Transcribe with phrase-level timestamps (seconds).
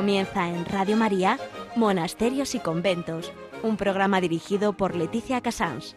[0.00, 1.38] Comienza en Radio María,
[1.76, 3.30] Monasterios y Conventos,
[3.62, 5.94] un programa dirigido por Leticia Casans.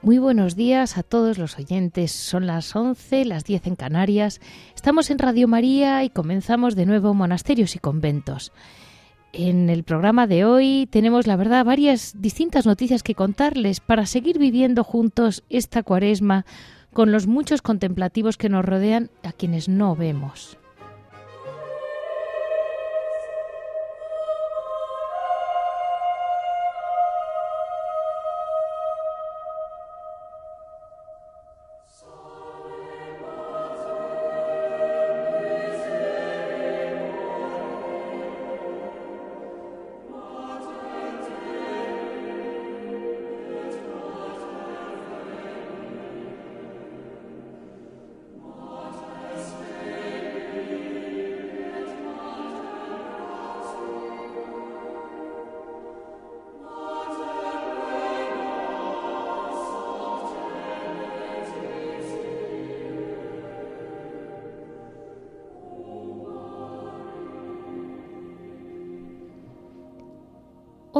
[0.00, 2.12] Muy buenos días a todos los oyentes.
[2.12, 4.40] Son las 11, las 10 en Canarias.
[4.76, 8.52] Estamos en Radio María y comenzamos de nuevo Monasterios y Conventos.
[9.32, 14.38] En el programa de hoy tenemos, la verdad, varias distintas noticias que contarles para seguir
[14.38, 16.44] viviendo juntos esta cuaresma
[16.92, 20.59] con los muchos contemplativos que nos rodean a quienes no vemos.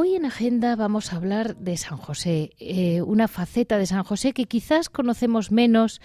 [0.03, 4.33] Hoy en Agenda vamos a hablar de San José, eh, una faceta de San José
[4.33, 6.01] que quizás conocemos menos,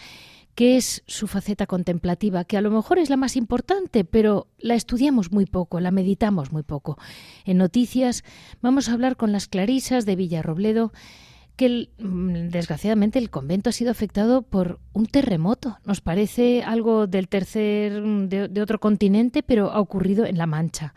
[0.54, 4.76] que es su faceta contemplativa, que a lo mejor es la más importante, pero la
[4.76, 6.98] estudiamos muy poco, la meditamos muy poco.
[7.46, 8.26] En noticias
[8.62, 10.92] vamos a hablar con las clarisas de Villarrobledo,
[11.56, 15.78] que mm, desgraciadamente el convento ha sido afectado por un terremoto.
[15.86, 20.94] Nos parece algo del tercer, de otro continente, pero ha ocurrido en La Mancha.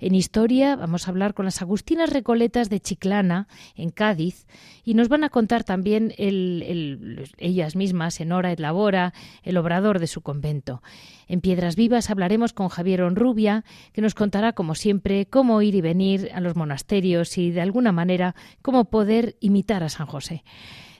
[0.00, 4.46] En historia vamos a hablar con las Agustinas Recoletas de Chiclana, en Cádiz,
[4.82, 9.12] y nos van a contar también ellas mismas, Enora et Labora,
[9.42, 10.82] el obrador de su convento.
[11.28, 13.62] En Piedras Vivas hablaremos con Javier Onrubia,
[13.92, 17.92] que nos contará, como siempre, cómo ir y venir a los monasterios y, de alguna
[17.92, 20.44] manera, cómo poder imitar a San José.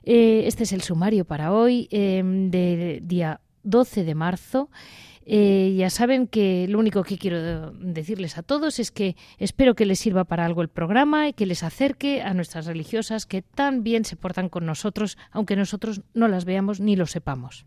[0.02, 4.68] Eh, este es el sumario para hoy, eh, de día 12 de marzo.
[5.26, 9.86] Eh, ya saben que lo único que quiero decirles a todos es que espero que
[9.86, 13.82] les sirva para algo el programa y que les acerque a nuestras religiosas que tan
[13.82, 17.66] bien se portan con nosotros, aunque nosotros no las veamos ni lo sepamos.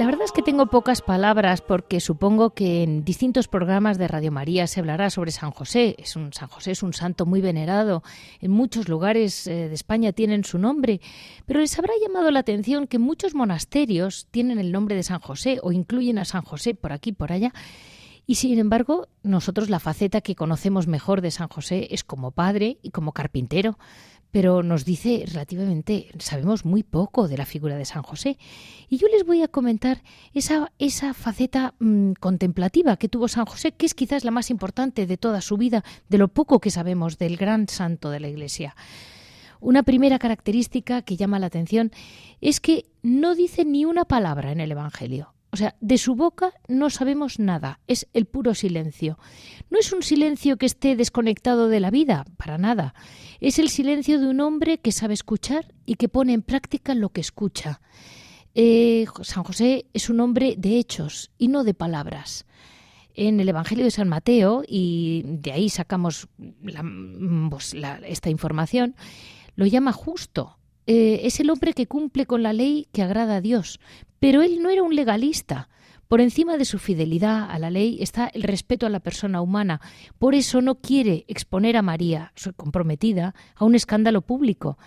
[0.00, 4.32] La verdad es que tengo pocas palabras porque supongo que en distintos programas de Radio
[4.32, 5.94] María se hablará sobre San José.
[5.98, 8.02] Es un, San José es un santo muy venerado.
[8.40, 11.02] En muchos lugares eh, de España tienen su nombre.
[11.44, 15.58] Pero les habrá llamado la atención que muchos monasterios tienen el nombre de San José
[15.62, 17.52] o incluyen a San José por aquí por allá.
[18.26, 22.78] Y sin embargo, nosotros la faceta que conocemos mejor de San José es como padre
[22.80, 23.76] y como carpintero
[24.30, 28.38] pero nos dice relativamente, sabemos muy poco de la figura de San José.
[28.88, 30.02] Y yo les voy a comentar
[30.32, 35.06] esa, esa faceta mm, contemplativa que tuvo San José, que es quizás la más importante
[35.06, 38.76] de toda su vida, de lo poco que sabemos del gran santo de la Iglesia.
[39.60, 41.90] Una primera característica que llama la atención
[42.40, 45.34] es que no dice ni una palabra en el Evangelio.
[45.52, 49.18] O sea, de su boca no sabemos nada, es el puro silencio.
[49.68, 52.94] No es un silencio que esté desconectado de la vida, para nada.
[53.40, 57.08] Es el silencio de un hombre que sabe escuchar y que pone en práctica lo
[57.08, 57.80] que escucha.
[58.54, 62.46] Eh, San José es un hombre de hechos y no de palabras.
[63.14, 66.28] En el Evangelio de San Mateo, y de ahí sacamos
[67.50, 67.74] pues,
[68.06, 68.94] esta información,
[69.56, 70.59] lo llama justo,
[70.92, 73.78] eh, es el hombre que cumple con la ley que agrada a Dios,
[74.18, 75.68] pero él no era un legalista.
[76.08, 79.80] Por encima de su fidelidad a la ley está el respeto a la persona humana.
[80.18, 84.78] Por eso no quiere exponer a María, su comprometida, a un escándalo público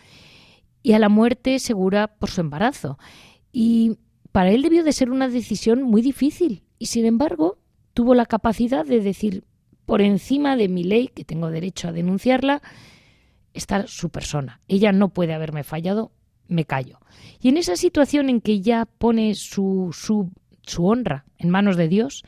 [0.81, 2.99] y a la muerte segura por su embarazo.
[3.53, 3.95] Y
[4.33, 6.63] para él debió de ser una decisión muy difícil.
[6.79, 7.59] Y sin embargo,
[7.93, 9.45] tuvo la capacidad de decir,
[9.85, 12.61] por encima de mi ley, que tengo derecho a denunciarla,
[13.53, 14.61] está su persona.
[14.67, 16.11] Ella no puede haberme fallado,
[16.47, 16.99] me callo.
[17.39, 20.31] Y en esa situación en que ya pone su, su,
[20.63, 22.23] su honra en manos de Dios,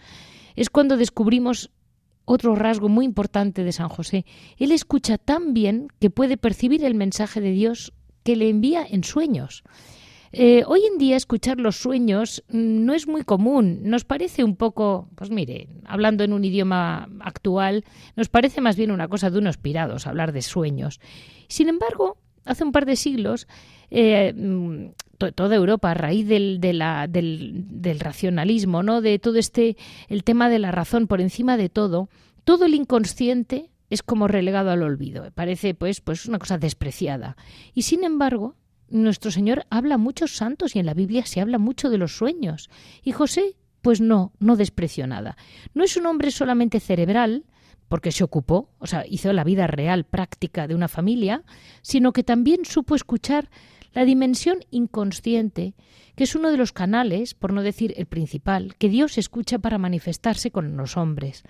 [0.56, 1.72] es cuando descubrimos
[2.26, 4.26] otro rasgo muy importante de San José.
[4.58, 7.94] Él escucha tan bien que puede percibir el mensaje de Dios
[8.24, 9.64] que le envía en sueños.
[10.38, 13.80] Eh, hoy en día escuchar los sueños mm, no es muy común.
[13.84, 17.86] Nos parece un poco, pues mire, hablando en un idioma actual,
[18.18, 21.00] nos parece más bien una cosa de unos pirados hablar de sueños.
[21.48, 23.48] Sin embargo, hace un par de siglos,
[23.92, 24.88] eh, mm,
[25.36, 29.00] toda Europa, a raíz del, del, racionalismo, ¿no?
[29.00, 29.78] de todo este,
[30.10, 32.10] el tema de la razón por encima de todo,
[32.44, 35.32] todo el inconsciente es como relegado al olvido.
[35.34, 37.38] Parece pues, pues una cosa despreciada.
[37.74, 38.58] Y sin embargo,
[38.90, 42.70] nuestro Señor habla muchos santos y en la Biblia se habla mucho de los sueños.
[43.04, 45.38] Y José, pues no, no despreció nada.
[45.74, 47.46] No es un hombre solamente cerebral,
[47.88, 51.44] porque se ocupó, o sea, hizo la vida real, práctica de una familia,
[51.82, 53.50] sino que también supo escuchar
[53.94, 55.76] la dimensión inconsciente,
[56.16, 59.78] que es uno de los canales, por no decir el principal, que Dios escucha para
[59.78, 61.44] manifestarse con los hombres.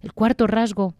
[0.00, 0.94] El cuarto rasgo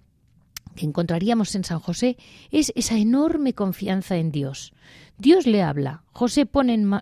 [0.74, 2.16] que encontraríamos en San José
[2.50, 4.72] es esa enorme confianza en Dios.
[5.18, 6.48] Dios le habla, José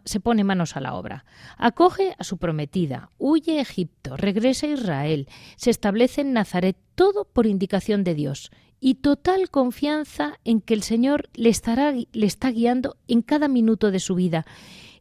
[0.04, 1.24] se pone manos a la obra,
[1.56, 7.24] acoge a su prometida, huye a Egipto, regresa a Israel, se establece en Nazaret, todo
[7.24, 8.50] por indicación de Dios,
[8.80, 13.90] y total confianza en que el Señor le, estará, le está guiando en cada minuto
[13.90, 14.44] de su vida.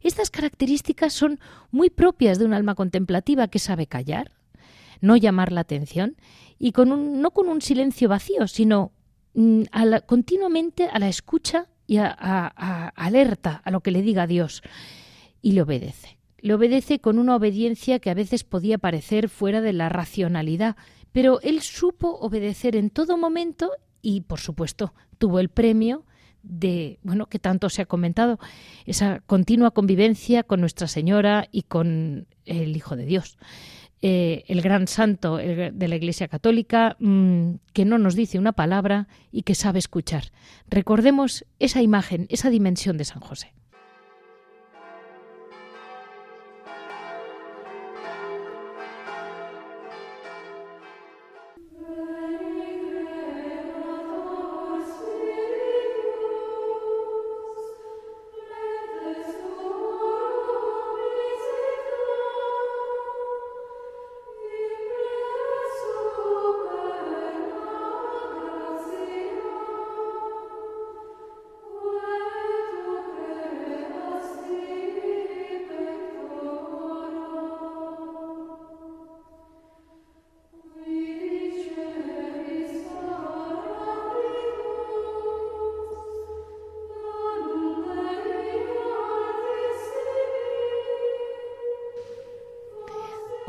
[0.02, 1.40] Estas características son
[1.70, 4.32] muy propias de un alma contemplativa que sabe callar,
[5.00, 6.16] no llamar la atención
[6.58, 8.92] y con un, no con un silencio vacío, sino
[9.34, 9.62] mm,
[10.06, 12.12] continuamente a la escucha y a,
[12.94, 14.62] alerta a lo que le diga Dios
[15.42, 16.18] y le obedece.
[16.38, 20.76] Le obedece con una obediencia que a veces podía parecer fuera de la racionalidad,
[21.12, 23.72] pero él supo obedecer en todo momento
[24.02, 26.04] y, por supuesto, tuvo el premio
[26.42, 28.38] de, bueno, que tanto se ha comentado,
[28.86, 33.36] esa continua convivencia con Nuestra Señora y con el Hijo de Dios.
[34.02, 39.08] Eh, el gran santo de la Iglesia Católica, mm, que no nos dice una palabra
[39.30, 40.32] y que sabe escuchar.
[40.68, 43.52] Recordemos esa imagen, esa dimensión de San José.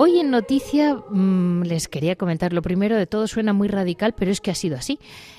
[0.03, 4.31] Hoy en noticia mm, les quería comentar, lo primero de todo suena muy radical, pero
[4.31, 4.97] es que ha sido así.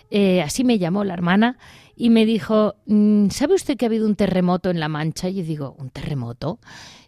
[0.08, 1.58] Eh, así me llamó la hermana
[1.96, 5.28] y me dijo, mm, ¿sabe usted que ha habido un terremoto en La Mancha?
[5.28, 6.60] Y yo digo, ¿un terremoto?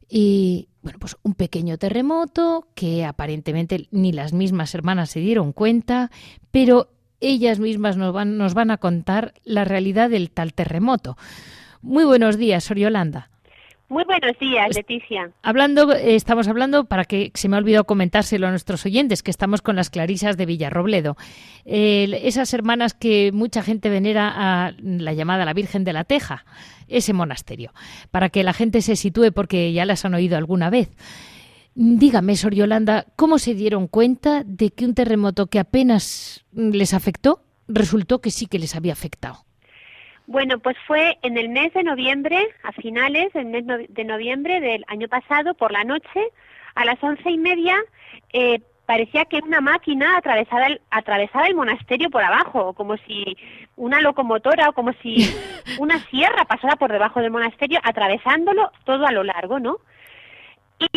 [0.08, 6.10] Y bueno, pues un pequeño terremoto que aparentemente ni las mismas hermanas se dieron cuenta,
[6.50, 6.90] pero
[7.20, 11.16] ellas mismas nos van, nos van a contar la realidad del tal terremoto.
[11.82, 13.30] Muy buenos días, Oriolanda.
[13.88, 15.30] Muy buenos días, Leticia.
[15.42, 19.30] Hablando, eh, estamos hablando, para que se me ha olvidado comentárselo a nuestros oyentes, que
[19.30, 21.16] estamos con las Clarisas de Villarrobledo.
[21.66, 26.44] esas hermanas que mucha gente venera a la llamada la Virgen de la Teja,
[26.88, 27.72] ese monasterio,
[28.10, 30.90] para que la gente se sitúe porque ya las han oído alguna vez.
[31.74, 37.42] Dígame, Sor Yolanda, ¿cómo se dieron cuenta de que un terremoto que apenas les afectó
[37.66, 39.44] resultó que sí que les había afectado?
[40.26, 44.84] Bueno, pues fue en el mes de noviembre, a finales del mes de noviembre del
[44.88, 46.30] año pasado, por la noche,
[46.74, 47.76] a las once y media,
[48.32, 53.36] eh, parecía que una máquina atravesaba el, atravesaba el monasterio por abajo, como si
[53.76, 55.28] una locomotora o como si
[55.78, 59.76] una sierra pasara por debajo del monasterio, atravesándolo todo a lo largo, ¿no?
[60.78, 60.88] Y,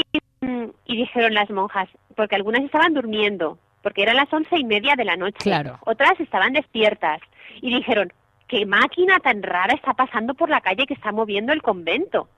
[0.85, 5.05] y dijeron las monjas, porque algunas estaban durmiendo, porque eran las once y media de
[5.05, 5.79] la noche, claro.
[5.85, 7.19] otras estaban despiertas,
[7.61, 8.11] y dijeron,
[8.47, 12.29] qué máquina tan rara está pasando por la calle que está moviendo el convento.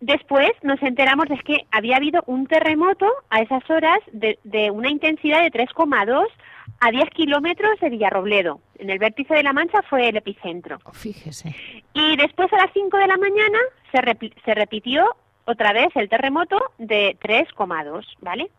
[0.00, 4.36] Después nos enteramos de que había habido un terremoto a esas horas de,
[4.72, 6.26] una intensidad de 3,2
[6.80, 8.60] a 10 kilómetros de Villarrobledo.
[8.78, 10.78] En el vértice de la Mancha fue el epicentro.
[10.84, 11.54] Oh, fíjese.
[11.94, 13.58] Y después a las 5 de la mañana
[13.92, 15.04] se, se repitió
[15.44, 18.50] otra vez el terremoto de 3,2, ¿vale?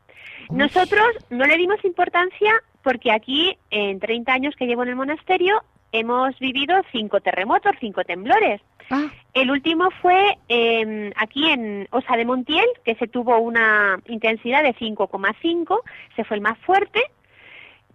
[0.50, 2.54] Nosotros no le dimos importancia
[2.84, 5.62] porque aquí, en 30 años que llevo en el monasterio,
[5.94, 8.60] hemos vivido cinco terremotos, cinco temblores.
[8.90, 9.08] Ah.
[9.34, 14.76] El último fue em, aquí en Osa de Montiel, que se tuvo una intensidad de
[14.76, 15.80] 5,5,
[16.18, 17.02] se fue el más fuerte,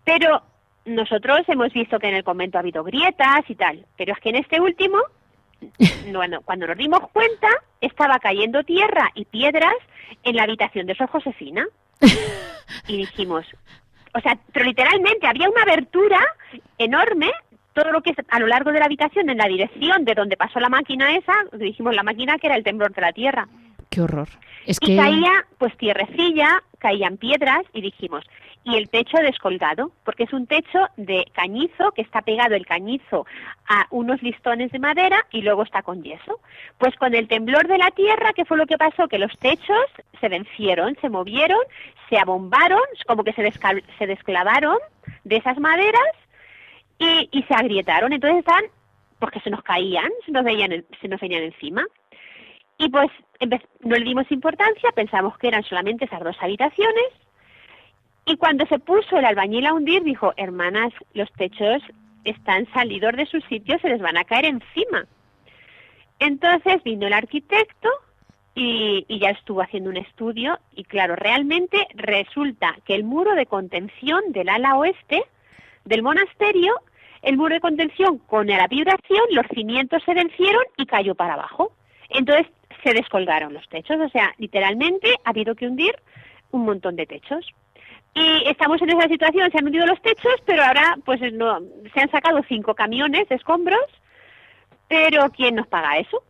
[0.05, 0.43] pero
[0.87, 4.31] nosotros hemos visto que en el convento ha habido grietas y tal, pero es que
[4.31, 4.99] en este último
[6.13, 7.49] bueno, cuando nos dimos cuenta,
[7.81, 9.75] estaba cayendo tierra y piedras
[10.23, 11.67] en la habitación de Sor Josefina.
[12.87, 13.47] Y dijimos,
[14.15, 16.19] o sea, pero literalmente había una abertura
[16.77, 17.31] enorme,
[17.73, 20.37] todo lo que es a lo largo de la habitación, en la dirección de donde
[20.37, 23.49] pasó la máquina esa, dijimos la máquina que era el temblor de la tierra.
[23.91, 24.29] Qué horror.
[24.67, 28.25] Es y caía, pues tierrecilla, caían piedras y dijimos,
[28.65, 33.25] y el techo descolgado, porque es un techo de cañizo, que está pegado el cañizo
[33.67, 36.41] a unos listones de madera y luego está con yeso.
[36.77, 39.09] Pues con el temblor de la tierra, ¿qué fue lo que pasó?
[39.09, 39.87] Que los techos
[40.21, 41.61] se vencieron, se movieron,
[42.11, 43.51] se abombaron, como que se,
[43.99, 44.79] se desclavaron
[45.25, 46.03] de esas maderas
[46.99, 48.13] y, y se agrietaron.
[48.13, 48.45] Entonces
[49.19, 51.85] porque pues se nos caían, se nos, veían, se nos venían encima.
[52.79, 53.11] Y pues
[53.81, 57.09] no le dimos importancia, pensamos que eran solamente esas dos habitaciones.
[58.25, 61.83] Y cuando se puso el albañil a hundir, dijo, hermanas, los techos
[62.25, 65.07] están salidos de su sitio, se les van a caer encima.
[66.21, 67.89] Entonces vino el arquitecto
[68.55, 73.47] y, y, ya estuvo haciendo un estudio y claro, realmente resulta que el muro de
[73.47, 75.23] contención del ala oeste
[75.85, 76.75] del monasterio,
[77.23, 81.73] el muro de contención con la vibración, los cimientos se vencieron y cayó para abajo.
[82.11, 82.47] Entonces
[82.83, 85.95] se descolgaron los techos, o sea, literalmente ha habido que hundir
[86.51, 87.47] un montón de techos.
[88.15, 91.61] Y estamos en esa situación, se han hundido los techos, pero ahora pues no,
[91.93, 93.85] se han sacado cinco camiones de escombros,
[94.89, 96.23] pero ¿quién nos paga eso?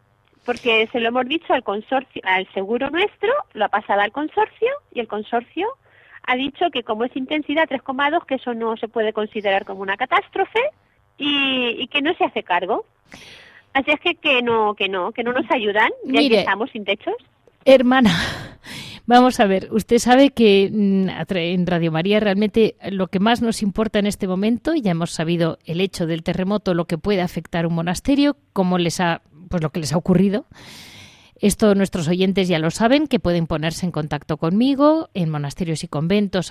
[0.45, 4.68] Porque se lo hemos dicho al consorcio, al seguro nuestro, lo ha pasado al consorcio
[4.92, 5.68] y el consorcio
[6.26, 9.96] ha dicho que como es intensidad 3,2, que eso no se puede considerar como una
[9.96, 10.60] catástrofe
[11.16, 12.84] y, y que no se hace cargo.
[13.75, 16.84] Así es que que no, que no, que no nos ayudan, ya que estamos sin
[16.84, 17.14] techos.
[17.64, 18.10] Hermana,
[19.06, 23.62] vamos a ver, usted sabe que mm, en Radio María realmente lo que más nos
[23.62, 27.66] importa en este momento, ya hemos sabido el hecho del terremoto, lo que puede afectar
[27.66, 30.46] un monasterio, cómo les ha, pues lo que les ha ocurrido.
[31.40, 35.88] Esto nuestros oyentes ya lo saben, que pueden ponerse en contacto conmigo en monasterios y
[35.88, 36.50] conventos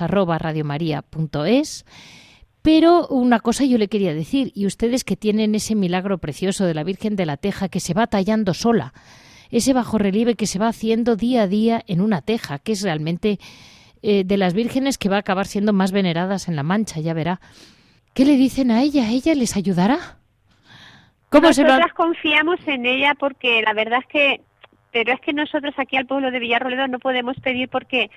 [2.61, 6.73] pero una cosa yo le quería decir, y ustedes que tienen ese milagro precioso de
[6.73, 8.93] la Virgen de la Teja que se va tallando sola,
[9.51, 12.81] ese bajo relieve que se va haciendo día a día en una teja, que es
[12.81, 13.39] realmente
[14.01, 17.13] eh, de las vírgenes que va a acabar siendo más veneradas en la Mancha, ya
[17.13, 17.39] verá.
[18.13, 19.09] ¿Qué le dicen a ella?
[19.09, 20.17] ¿Ella les ayudará?
[21.29, 24.41] ¿Cómo Nosotras se confiamos en ella porque la verdad es que,
[24.91, 28.09] pero es que nosotros aquí al pueblo de Villarroledo no podemos pedir porque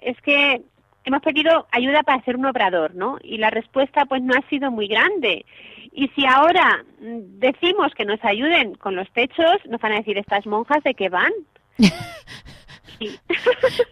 [0.00, 0.62] es que
[1.04, 3.18] hemos pedido ayuda para hacer un obrador, ¿no?
[3.22, 5.44] Y la respuesta pues no ha sido muy grande.
[5.92, 10.46] Y si ahora decimos que nos ayuden con los techos, nos van a decir estas
[10.46, 11.32] monjas de qué van.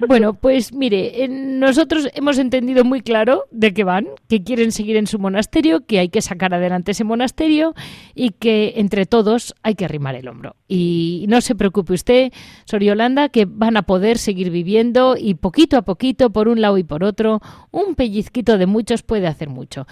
[0.07, 5.07] Bueno, pues mire, nosotros hemos entendido muy claro de qué van, que quieren seguir en
[5.07, 7.75] su monasterio, que hay que sacar adelante ese monasterio
[8.15, 10.57] y que entre todos hay que arrimar el hombro.
[10.69, 12.33] Y no se preocupe usted,
[12.65, 16.79] Sor Yolanda, que van a poder seguir viviendo y poquito a poquito, por un lado
[16.79, 17.41] y por otro,
[17.71, 19.87] un pellizquito de muchos puede hacer mucho.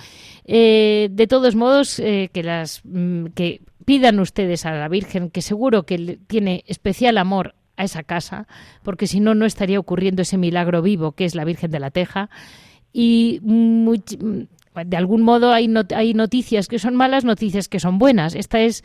[0.44, 5.42] Eh, de todos modos, eh, que las mm, que pidan ustedes a la Virgen, que
[5.42, 8.46] seguro que tiene especial amor a esa casa,
[8.82, 11.90] porque si no, no estaría ocurriendo ese milagro vivo que es la Virgen de la
[11.90, 12.28] Teja.
[12.92, 13.40] Y
[14.84, 18.34] de algún modo hay, hay noticias que son malas, noticias que son buenas.
[18.34, 18.82] Esta es,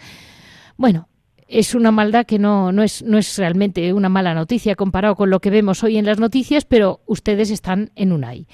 [0.78, 1.10] bueno,
[1.48, 5.30] es una maldad que no, no, es, no es realmente una mala noticia comparado con
[5.30, 8.48] lo que vemos hoy en las noticias, pero ustedes están en un ay.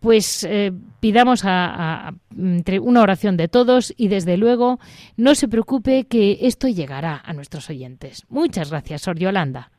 [0.00, 4.78] Pues eh, pidamos a, entre una oración de todos y desde luego
[5.16, 8.24] no se preocupe que esto llegará a nuestros oyentes.
[8.28, 9.72] Muchas gracias, Sor Yolanda.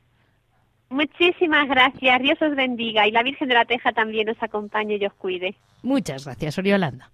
[0.89, 2.21] Muchísimas gracias.
[2.21, 5.55] Dios os bendiga y la Virgen de la Teja también os acompañe y os cuide.
[5.83, 7.11] Muchas gracias, Oriolanda.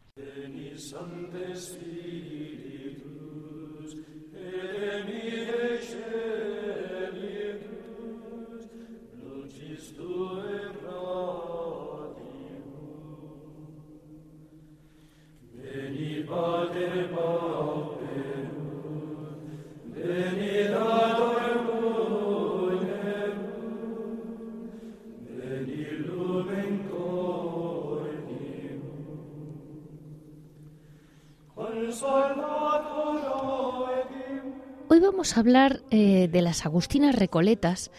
[35.38, 37.92] Hablar eh, de las Agustinas Recoletas,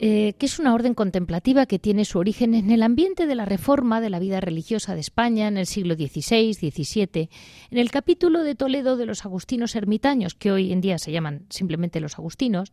[0.00, 3.44] eh, que es una orden contemplativa que tiene su origen en el ambiente de la
[3.44, 7.30] reforma de la vida religiosa de España en el siglo XVI, XVII,
[7.70, 11.46] en el capítulo de Toledo de los agustinos ermitaños, que hoy en día se llaman
[11.48, 12.72] simplemente los agustinos,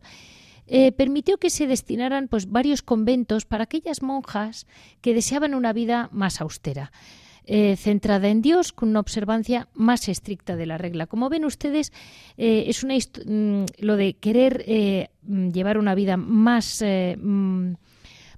[0.66, 4.66] eh, permitió que se destinaran pues, varios conventos para aquellas monjas
[5.00, 6.92] que deseaban una vida más austera.
[7.44, 11.06] Eh, centrada en Dios, con una observancia más estricta de la regla.
[11.06, 11.92] Como ven ustedes,
[12.36, 17.72] eh, es una mm, lo de querer eh, mm, llevar una vida más mm,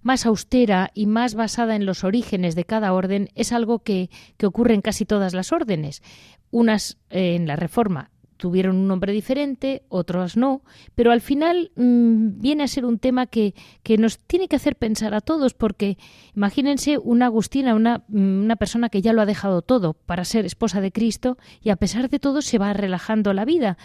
[0.02, 4.46] más austera y más basada en los orígenes de cada orden es algo que, que
[4.46, 6.02] ocurre en casi todas las órdenes.
[6.50, 8.10] Unas en la Reforma
[8.44, 10.60] tuvieron un nombre diferente, otros no,
[10.94, 14.76] pero al final mm, viene a ser un tema que, que, nos tiene que hacer
[14.76, 15.96] pensar a todos, porque
[16.36, 20.44] imagínense una Agustina, una, mm, una, persona que ya lo ha dejado todo para ser
[20.44, 23.78] esposa de Cristo y a pesar de todo se va relajando la vida.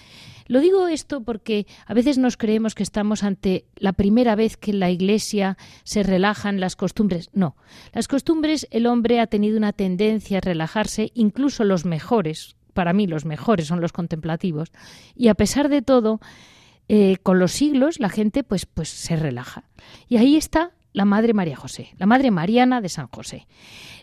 [0.48, 4.72] Lo digo esto porque a veces nos creemos que estamos ante la primera vez que
[4.72, 7.30] en la Iglesia se relajan las costumbres.
[7.32, 7.56] No,
[7.94, 13.08] las costumbres el hombre ha tenido una tendencia a relajarse, incluso los mejores, para mí
[13.08, 14.72] los mejores son los contemplativos,
[15.16, 16.20] y a pesar de todo,
[16.88, 19.64] eh, con los siglos la gente pues, pues se relaja.
[20.08, 23.48] Y ahí está la Madre María José, la Madre Mariana de San José.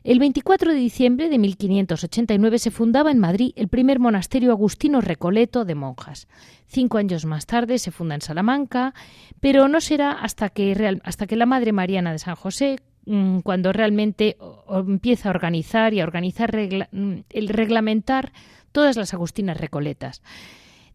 [0.05, 5.65] El 24 de diciembre de 1589 se fundaba en Madrid el primer monasterio agustino recoleto
[5.65, 6.29] de monjas.
[6.67, 8.95] Cinco años más tarde se funda en Salamanca,
[9.41, 13.73] pero no será hasta que, hasta que la Madre Mariana de San José mm, cuando
[13.73, 14.37] realmente
[14.71, 18.33] empieza a organizar y a organizar mm, el reglamentar
[18.77, 20.21] todas las agustinas recoletas.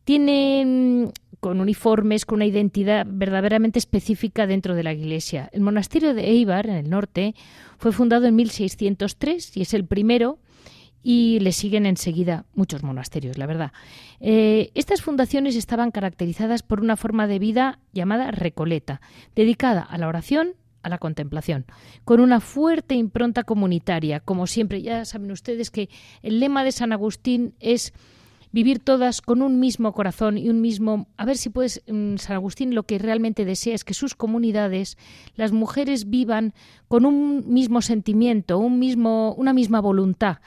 [0.04, 5.50] Tienen con uniformes, con una identidad verdaderamente específica dentro de la Iglesia.
[5.52, 7.34] El monasterio de Eibar, en el norte,
[7.80, 10.38] fue fundado en 1603 y es el primero
[11.02, 13.72] y le siguen enseguida muchos monasterios, la verdad.
[14.20, 19.02] Eh, estas fundaciones estaban caracterizadas por una forma de vida llamada recoleta,
[19.36, 21.66] dedicada a la oración, a la contemplación,
[22.06, 24.20] con una fuerte impronta comunitaria.
[24.20, 25.90] Como siempre, ya saben ustedes que
[26.22, 27.94] el lema de San Agustín es
[28.52, 31.08] vivir todas con un mismo corazón y un mismo...
[31.18, 34.98] A ver si puedes, mm, San Agustín lo que realmente desea es que sus comunidades,
[35.36, 36.54] las mujeres vivan
[36.88, 40.38] con un mismo sentimiento, un mismo, una misma voluntad.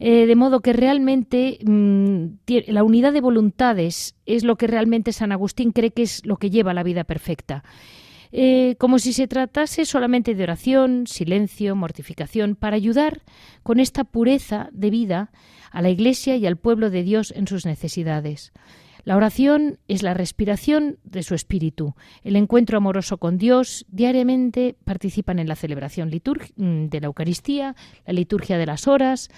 [0.00, 2.26] Eh, de modo que realmente mm,
[2.68, 6.50] la unidad de voluntades es lo que realmente San Agustín cree que es lo que
[6.50, 7.64] lleva a la vida perfecta.
[8.32, 13.22] Eh, como si se tratase solamente de oración, silencio, mortificación, para ayudar
[13.62, 15.30] con esta pureza de vida
[15.70, 18.52] a la Iglesia y al pueblo de Dios en sus necesidades.
[19.04, 21.94] La oración es la respiración de su espíritu.
[22.24, 27.74] El encuentro amoroso con Dios diariamente participan en la celebración mm, de la Eucaristía,
[28.06, 29.30] la liturgia de las horas,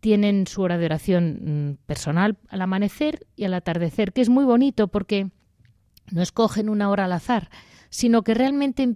[0.00, 4.44] tienen su hora de oración mm, personal al amanecer y al atardecer, que es muy
[4.44, 5.30] bonito porque
[6.10, 7.48] no escogen una hora al azar,
[7.92, 8.88] sino que realmente,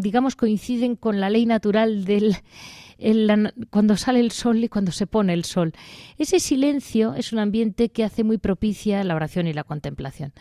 [0.00, 2.36] digamos, coinciden con la ley natural del
[3.70, 5.74] cuando sale el sol y cuando se pone el sol.
[6.18, 10.32] Ese silencio es un ambiente que hace muy propicia la oración y la contemplación.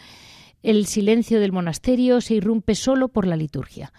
[0.63, 3.93] El silencio del monasterio se irrumpe solo por la liturgia.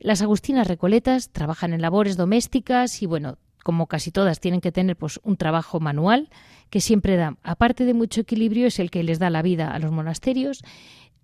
[0.00, 4.96] Las agustinas recoletas trabajan en labores domésticas y bueno, como casi todas tienen que tener
[4.96, 6.28] pues un trabajo manual
[6.68, 9.78] que siempre da, aparte de mucho equilibrio, es el que les da la vida a
[9.78, 10.62] los monasterios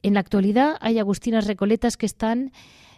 [0.06, 2.52] en la actualidad hay agustinas recoletas que están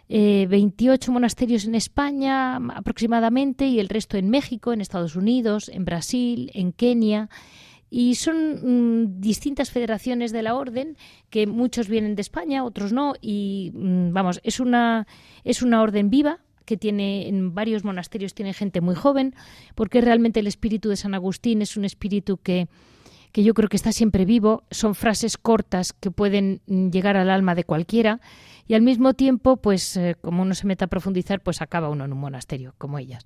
[0.07, 5.85] 28 eh, monasterios en España aproximadamente y el resto en México, en Estados Unidos, en
[5.85, 7.29] Brasil, en Kenia.
[7.91, 8.35] Y son
[9.03, 10.97] mm, distintas federaciones de la orden,
[11.31, 13.15] que muchos vienen de España, otros no.
[13.21, 15.07] Y mm, vamos, es una,
[15.43, 19.33] es una orden viva que tiene en varios monasterios tiene gente muy joven,
[19.73, 22.67] porque realmente el espíritu de San Agustín es un espíritu que,
[23.31, 26.61] que yo creo que está siempre vivo, son frases cortas que pueden
[26.91, 28.19] llegar al alma de cualquiera
[28.67, 32.05] y al mismo tiempo, pues eh, como uno se mete a profundizar, pues acaba uno
[32.05, 33.25] en un monasterio, como ellas.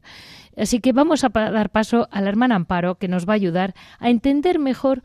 [0.56, 3.74] Así que vamos a dar paso a la hermana Amparo, que nos va a ayudar
[4.00, 5.04] a entender mejor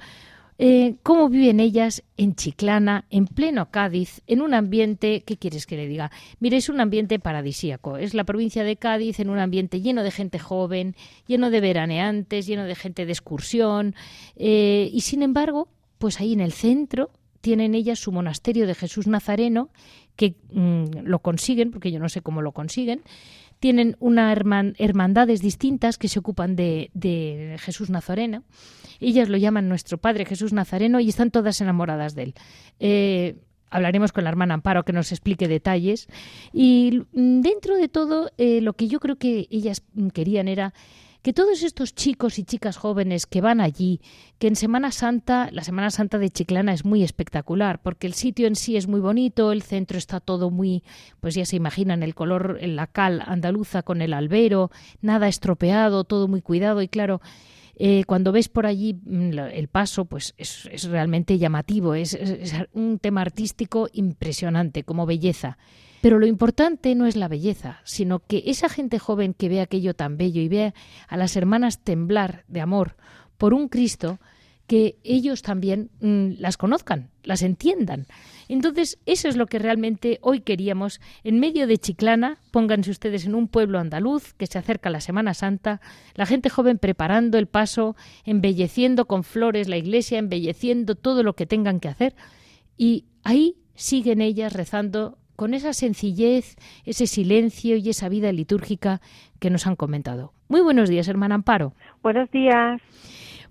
[0.60, 5.76] eh, cómo viven ellas en Chiclana, en pleno Cádiz, en un ambiente, ¿qué quieres que
[5.76, 6.10] le diga?
[6.40, 7.96] Mire, es un ambiente paradisíaco.
[7.96, 10.96] Es la provincia de Cádiz en un ambiente lleno de gente joven,
[11.28, 13.94] lleno de veraneantes, lleno de gente de excursión.
[14.34, 15.68] Eh, y sin embargo,
[15.98, 19.70] pues ahí en el centro tienen ellas su monasterio de Jesús Nazareno,
[20.16, 23.02] que mm, lo consiguen, porque yo no sé cómo lo consiguen,
[23.60, 24.38] tienen unas
[24.78, 28.44] hermandades distintas que se ocupan de, de, Jesús Nazareno.
[29.00, 32.34] Ellas lo llaman nuestro Padre Jesús Nazareno y están todas enamoradas de él.
[32.80, 33.36] Eh,
[33.70, 36.08] hablaremos con la hermana Amparo que nos explique detalles.
[36.52, 40.74] Y dentro de todo, eh, lo que yo creo que ellas querían era
[41.22, 44.00] que todos estos chicos y chicas jóvenes que van allí,
[44.38, 48.46] que en Semana Santa, la Semana Santa de Chiclana es muy espectacular, porque el sitio
[48.46, 50.84] en sí es muy bonito, el centro está todo muy,
[51.20, 56.28] pues ya se imaginan, el color, la cal andaluza con el albero, nada estropeado, todo
[56.28, 57.20] muy cuidado y claro,
[57.80, 62.18] eh, cuando ves por allí mm, el paso, pues es, realmente llamativo, es,
[62.72, 65.58] un tema artístico impresionante, como belleza.
[66.00, 69.94] Pero lo importante no es la belleza, sino que esa gente joven que ve aquello
[69.94, 70.74] tan bello y ve
[71.08, 72.96] a las hermanas temblar de amor
[73.36, 74.18] por un Cristo,
[74.68, 78.06] que ellos también mm, las conozcan, las entiendan.
[78.48, 81.00] Entonces, eso es lo que realmente hoy queríamos.
[81.24, 85.00] En medio de Chiclana, pónganse ustedes en un pueblo andaluz que se acerca a la
[85.00, 85.80] Semana Santa,
[86.14, 91.46] la gente joven preparando el paso, embelleciendo con flores la iglesia, embelleciendo todo lo que
[91.46, 92.14] tengan que hacer.
[92.76, 99.00] Y ahí siguen ellas rezando con esa sencillez, ese silencio y esa vida litúrgica
[99.38, 100.32] que nos han comentado.
[100.48, 101.74] Muy buenos días, hermana Amparo.
[102.02, 102.82] Buenos días.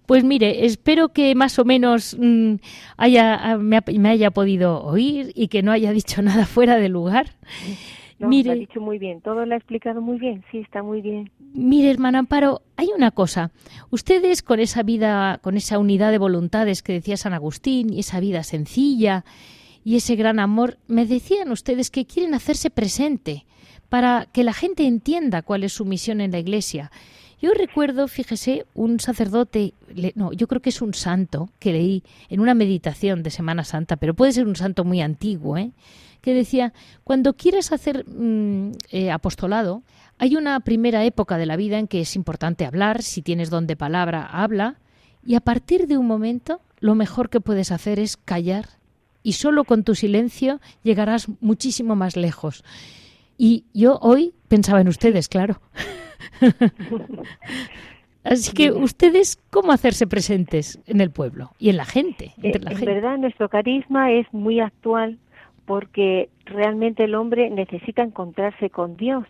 [0.05, 2.55] Pues mire, espero que más o menos mm,
[2.97, 7.27] haya, me, haya podido oír y que no haya dicho nada fuera de lugar.
[8.19, 10.83] No, mire, lo ha dicho muy bien, todo lo ha explicado muy bien, sí, está
[10.83, 11.31] muy bien.
[11.53, 13.51] Mire, hermana Amparo, hay una cosa.
[13.91, 18.19] Ustedes con esa vida, con esa unidad de voluntades que decía San Agustín y esa
[18.19, 19.23] vida sencilla
[19.87, 23.45] y ese gran amor, me decían ustedes que quieren hacerse presente
[23.87, 26.91] para que la gente entienda cuál es su misión en la Iglesia
[27.39, 29.75] yo recuerdo, fíjese, un sacerdote,
[30.15, 33.97] no, yo creo que es un santo que leí en una meditación de Semana Santa,
[33.97, 35.71] pero puede ser un santo muy antiguo, ¿eh?
[36.21, 36.73] que decía,
[37.03, 39.83] cuando quieres hacer mm, eh, apostolado,
[40.17, 43.67] hay una primera época de la vida en que es importante hablar, si tienes don
[43.67, 44.79] de palabra, habla,
[45.23, 48.76] y a partir de un momento lo mejor que puedes hacer es callar,
[49.23, 52.63] y solo con tu silencio llegarás muchísimo más lejos.
[53.37, 55.61] Y yo hoy pensaba en ustedes, claro.
[58.23, 62.33] Así que ustedes, ¿cómo hacerse presentes en el pueblo y en la gente?
[62.43, 65.17] Eh, en verdad, nuestro carisma es muy actual
[65.65, 69.25] porque realmente el hombre necesita encontrarse con Dios,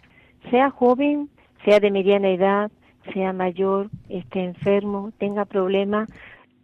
[0.50, 1.30] sea joven,
[1.64, 2.72] sea de mediana edad,
[3.14, 6.10] sea mayor, esté enfermo, tenga problemas.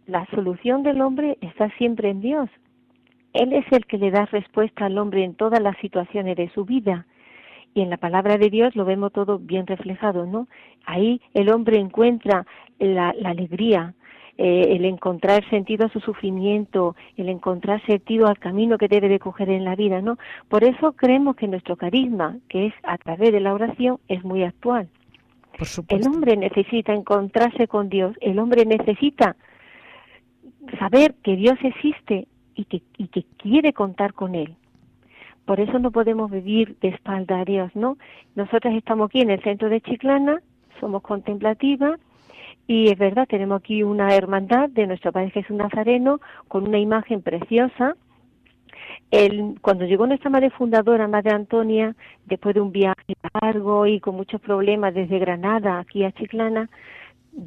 [0.06, 2.50] La solución del hombre está siempre en Dios.
[3.34, 6.64] Él es el que le da respuesta al hombre en todas las situaciones de su
[6.64, 7.06] vida
[7.74, 10.46] y en la palabra de Dios lo vemos todo bien reflejado, ¿no?
[10.86, 12.46] Ahí el hombre encuentra
[12.78, 13.94] la, alegría,
[14.38, 19.18] eh, el encontrar sentido a su sufrimiento, el encontrar sentido al camino que debe de
[19.18, 20.16] coger en la vida, ¿no?
[20.48, 24.44] Por eso creemos que nuestro carisma, que es a través de la oración, es muy
[24.44, 24.88] actual.
[25.58, 26.08] Por supuesto.
[26.08, 29.34] El hombre necesita encontrarse con Dios, el hombre necesita
[30.78, 34.56] saber que Dios existe y que, y que quiere contar con Él.
[35.44, 37.98] Por eso no podemos vivir de espalda a Dios, ¿no?
[38.34, 40.40] Nosotras estamos aquí en el centro de Chiclana,
[40.80, 42.00] somos contemplativas
[42.66, 47.20] y es verdad, tenemos aquí una hermandad de nuestro Padre Jesús Nazareno con una imagen
[47.20, 47.94] preciosa.
[49.10, 54.16] El, cuando llegó nuestra madre fundadora, Madre Antonia, después de un viaje largo y con
[54.16, 56.70] muchos problemas desde Granada aquí a Chiclana,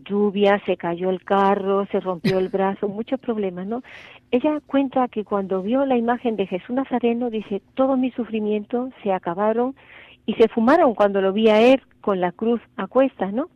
[0.05, 3.83] lluvia, se cayó el carro, se rompió el brazo, muchos problemas, ¿no?
[4.31, 9.13] Ella cuenta que cuando vio la imagen de Jesús Nazareno, dice, todos mis sufrimientos se
[9.13, 9.75] acabaron
[10.25, 13.49] y se fumaron cuando lo vi a él con la cruz a cuestas, ¿no?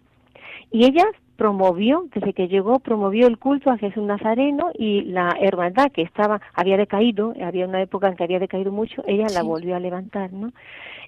[0.71, 5.91] Y ella promovió, desde que llegó, promovió el culto a Jesús Nazareno y la hermandad
[5.91, 9.75] que estaba, había decaído, había una época en que había decaído mucho, ella la volvió
[9.75, 10.51] a levantar, ¿no?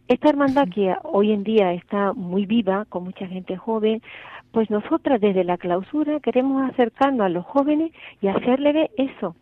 [0.07, 4.01] Esta hermandad que hoy en día está muy viva, con mucha gente joven,
[4.53, 9.35] pues nosotras desde la clausura queremos acercarnos a los jóvenes y hacerle ver eso,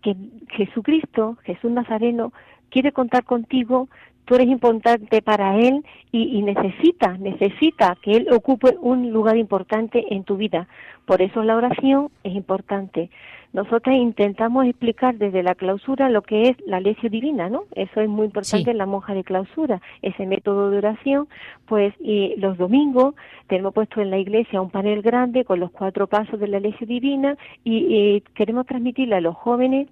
[0.00, 0.14] que
[0.50, 2.32] Jesucristo, Jesús Nazareno,
[2.70, 3.88] quiere contar contigo,
[4.24, 10.14] tú eres importante para Él y, y, necesita, necesita que Él ocupe un lugar importante
[10.14, 10.68] en tu vida.
[11.04, 13.10] Por eso la oración es importante.
[13.56, 17.62] Nosotras intentamos explicar desde la clausura lo que es la lección divina, ¿no?
[17.74, 21.26] Eso es muy importante en la monja de clausura, ese método de oración,
[21.64, 23.14] pues y los domingos
[23.46, 26.90] tenemos puesto en la iglesia un panel grande con los cuatro pasos de la lección
[26.90, 29.88] divina y, queremos transmitirle a los jóvenes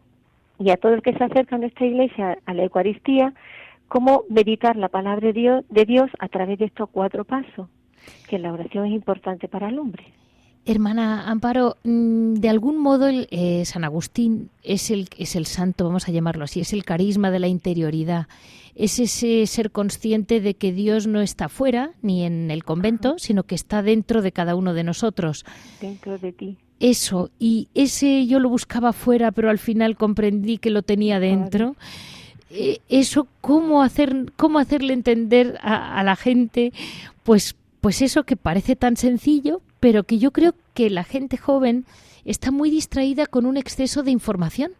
[0.59, 3.33] y a todo el que se acerca a nuestra iglesia a la Eucaristía
[3.89, 7.71] cómo meditar la palabra de Dios, de Dios a través de estos cuatro pasos,
[8.29, 10.05] que la oración es importante para el hombre.
[10.67, 15.85] Hermana Amparo, mm, de algún modo el, eh, San Agustín es el, es el santo,
[15.85, 18.29] vamos a llamarlo así, es el carisma de la interioridad,
[18.75, 23.43] es ese ser consciente de que Dios no está fuera ni en el convento, sino
[23.43, 25.45] que está dentro de cada uno de nosotros.
[25.81, 26.57] Dentro de ti.
[26.81, 31.77] Eso, y ese yo lo buscaba fuera, pero al final comprendí que lo tenía dentro.
[32.51, 36.73] Eh, eso, ¿cómo, hacer, cómo hacerle entender a, a la gente,
[37.23, 41.85] pues, pues eso que parece tan sencillo, pero que yo creo que la gente joven
[42.25, 44.71] está muy distraída con un exceso de información.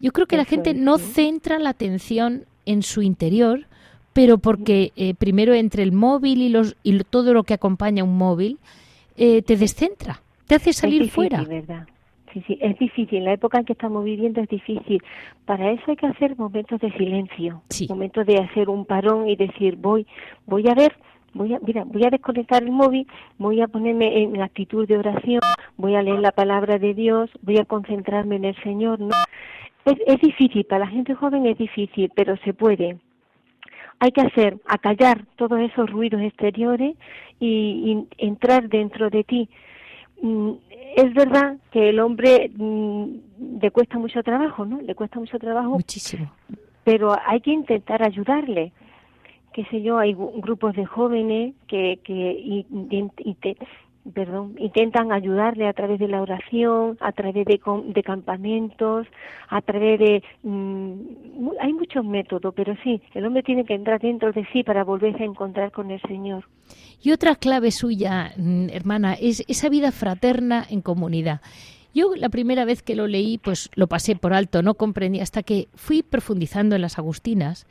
[0.00, 3.66] Yo creo que la gente no centra la atención en su interior,
[4.14, 8.16] pero porque eh, primero entre el móvil y, los, y todo lo que acompaña un
[8.16, 8.56] móvil,
[9.18, 11.44] eh, te descentra, te hace salir fuera.
[11.44, 11.86] ¿verdad?
[12.32, 13.24] Sí, sí, es difícil.
[13.24, 15.02] La época en que estamos viviendo es difícil.
[15.44, 19.76] Para eso hay que hacer momentos de silencio, momentos de hacer un parón y decir
[19.76, 20.06] voy,
[20.46, 20.94] voy a ver,
[21.38, 23.06] voy a, mira, voy a desconectar el móvil,
[23.38, 25.40] voy a ponerme en actitud de oración,
[25.76, 29.14] voy a leer la palabra de Dios, voy a concentrarme en el Señor, ¿no?
[29.84, 32.98] Es, es difícil, para la gente joven es difícil, pero se puede.
[34.00, 36.96] Hay que hacer, acallar todos esos ruidos exteriores
[37.40, 39.48] y, y entrar dentro de ti.
[40.20, 40.52] Mm,
[40.96, 43.04] es verdad que el hombre mm,
[43.60, 44.80] le cuesta mucho trabajo, ¿no?
[44.80, 45.70] Le cuesta mucho trabajo.
[45.70, 46.30] Muchísimo.
[46.84, 48.72] Pero hay que intentar ayudarle.
[49.52, 52.64] Qué sé yo, hay grupos de jóvenes que, que
[54.58, 57.60] intentan ayudarle a través de la oración, a través de,
[57.94, 59.06] de campamentos,
[59.48, 60.22] a través de...
[60.42, 64.84] Mm, hay muchos métodos, pero sí, el hombre tiene que entrar dentro de sí para
[64.84, 66.44] volverse a encontrar con el Señor.
[67.02, 71.40] Y otra clave suya, mm, hermana, es esa vida fraterna en comunidad.
[71.94, 75.42] Yo la primera vez que lo leí, pues lo pasé por alto, no comprendí, hasta
[75.42, 77.66] que fui profundizando en las Agustinas.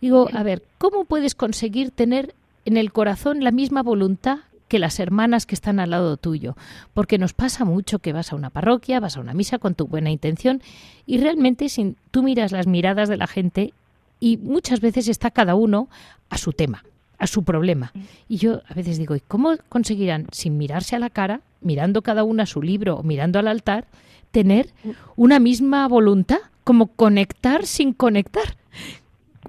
[0.00, 2.34] Digo, a ver, ¿cómo puedes conseguir tener
[2.64, 6.56] en el corazón la misma voluntad que las hermanas que están al lado tuyo,
[6.94, 9.88] porque nos pasa mucho que vas a una parroquia, vas a una misa con tu
[9.88, 10.62] buena intención
[11.06, 13.74] y realmente sin, tú miras las miradas de la gente
[14.20, 15.88] y muchas veces está cada uno
[16.28, 16.84] a su tema,
[17.18, 17.92] a su problema.
[18.28, 22.22] Y yo a veces digo, ¿y cómo conseguirán sin mirarse a la cara, mirando cada
[22.22, 23.86] uno a su libro o mirando al altar,
[24.30, 24.68] tener
[25.16, 28.56] una misma voluntad, como conectar sin conectar?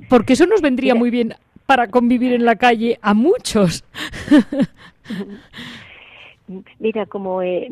[0.10, 1.34] Porque eso nos vendría muy bien
[1.65, 3.84] para convivir en la calle a muchos.
[6.80, 7.69] Mira, como eh,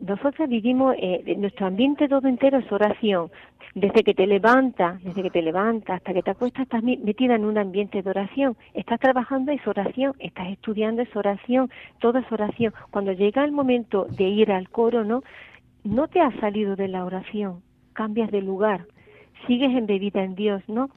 [0.00, 3.30] nosotros vivimos, eh, nuestro ambiente todo entero es oración.
[3.74, 7.46] Desde que te levantas, desde que te levantas hasta que te acuestas, estás metida en
[7.46, 8.54] un ambiente de oración.
[8.74, 12.74] Estás trabajando es oración, estás estudiando es oración, todo es oración.
[12.90, 15.22] Cuando llega el momento de ir al coro, ¿no?
[15.84, 17.62] No te has salido de la oración,
[17.94, 18.86] cambias de lugar,
[19.46, 20.90] sigues embebida en Dios, ¿no?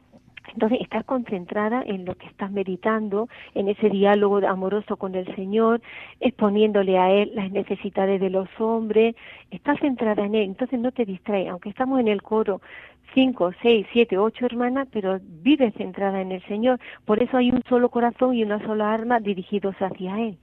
[0.53, 5.81] Entonces estás concentrada en lo que estás meditando, en ese diálogo amoroso con el Señor,
[6.19, 9.15] exponiéndole a Él las necesidades de los hombres,
[9.51, 12.61] estás centrada en Él, entonces no te distraes, aunque estamos en el coro
[13.13, 17.61] cinco, seis, siete, ocho hermanas, pero vives centrada en el Señor, por eso hay un
[17.69, 20.37] solo corazón y una sola alma dirigidos hacia Él.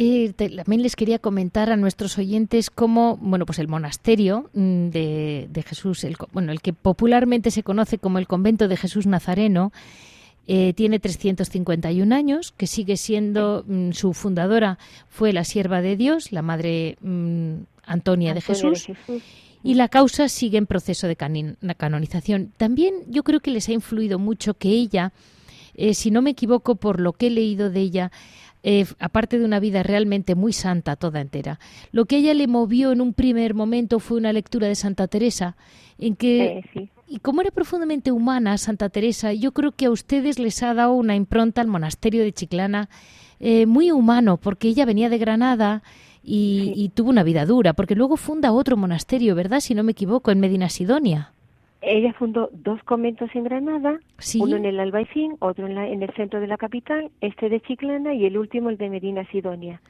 [0.00, 5.48] Y también les quería comentar a nuestros oyentes cómo, bueno, pues el monasterio mm, de,
[5.50, 9.72] de Jesús, el, bueno, el que popularmente se conoce como el convento de Jesús Nazareno,
[10.46, 16.30] eh, tiene 351 años, que sigue siendo mm, su fundadora fue la sierva de Dios,
[16.30, 18.86] la madre mm, Antonia, de, Jesús,
[19.64, 22.52] y la causa sigue en proceso de canonización.
[22.56, 25.12] También yo creo que les ha influido mucho que ella,
[25.74, 28.12] eh, si no me equivoco por lo que he leído de ella,
[28.70, 31.58] eh, aparte de una vida realmente muy santa toda entera.
[31.90, 35.56] Lo que ella le movió en un primer momento fue una lectura de Santa Teresa,
[35.96, 40.38] en que eh, y como era profundamente humana Santa Teresa, yo creo que a ustedes
[40.38, 42.90] les ha dado una impronta al monasterio de Chiclana
[43.40, 45.82] eh, muy humano, porque ella venía de Granada.
[46.22, 49.60] Y, y, tuvo una vida dura, porque luego funda otro monasterio, ¿verdad?
[49.60, 51.32] Si no me equivoco, en Medina Sidonia.
[51.90, 53.98] Ella fundó dos conventos en Granada,
[54.38, 58.12] uno en el Albaicín, otro en, en, el centro de la capital, este de Chiclana
[58.12, 59.80] y el último el de Medina Sidonia.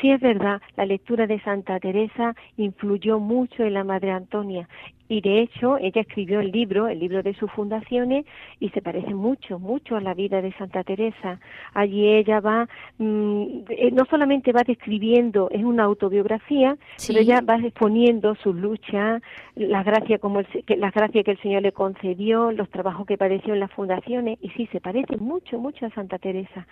[0.00, 4.68] Sí es verdad, la lectura de Santa Teresa influyó mucho en la Madre Antonia
[5.08, 8.26] y de hecho ella escribió el libro, el libro de sus fundaciones
[8.60, 11.38] y se parece mucho, mucho a la vida de Santa Teresa.
[11.74, 17.56] Allí ella va, mm, eh, no solamente va describiendo, es una autobiografía, pero ella va
[17.56, 19.22] exponiendo sus luchas,
[19.54, 23.18] las gracias como el, que, las gracias que el Señor le concedió, los trabajos que
[23.18, 26.66] padeció en las fundaciones y sí se parece mucho, mucho a Santa Teresa.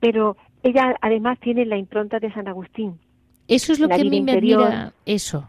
[0.00, 2.98] Pero ella además tiene la impronta de San Agustín.
[3.46, 5.48] Eso es lo que a mí me admira, eso.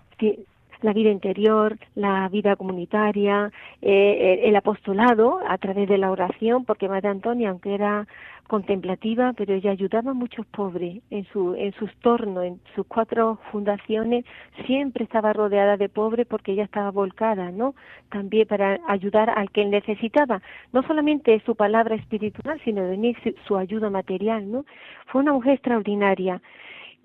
[0.82, 6.88] La vida interior, la vida comunitaria, eh, el apostolado a través de la oración, porque
[6.88, 8.08] Madre Antonia, aunque era
[8.50, 13.40] contemplativa, pero ella ayudaba a muchos pobres en su en sus tornos, en sus cuatro
[13.52, 14.26] fundaciones,
[14.66, 17.76] siempre estaba rodeada de pobres porque ella estaba volcada, ¿no?
[18.10, 20.42] También para ayudar al que necesitaba,
[20.74, 22.82] no solamente su palabra espiritual, sino
[23.24, 24.66] su, su ayuda material, ¿no?
[25.06, 26.42] Fue una mujer extraordinaria.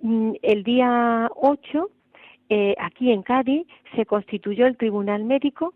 [0.00, 1.90] Mm, el día 8,
[2.48, 5.74] eh, aquí en Cádiz, se constituyó el Tribunal Médico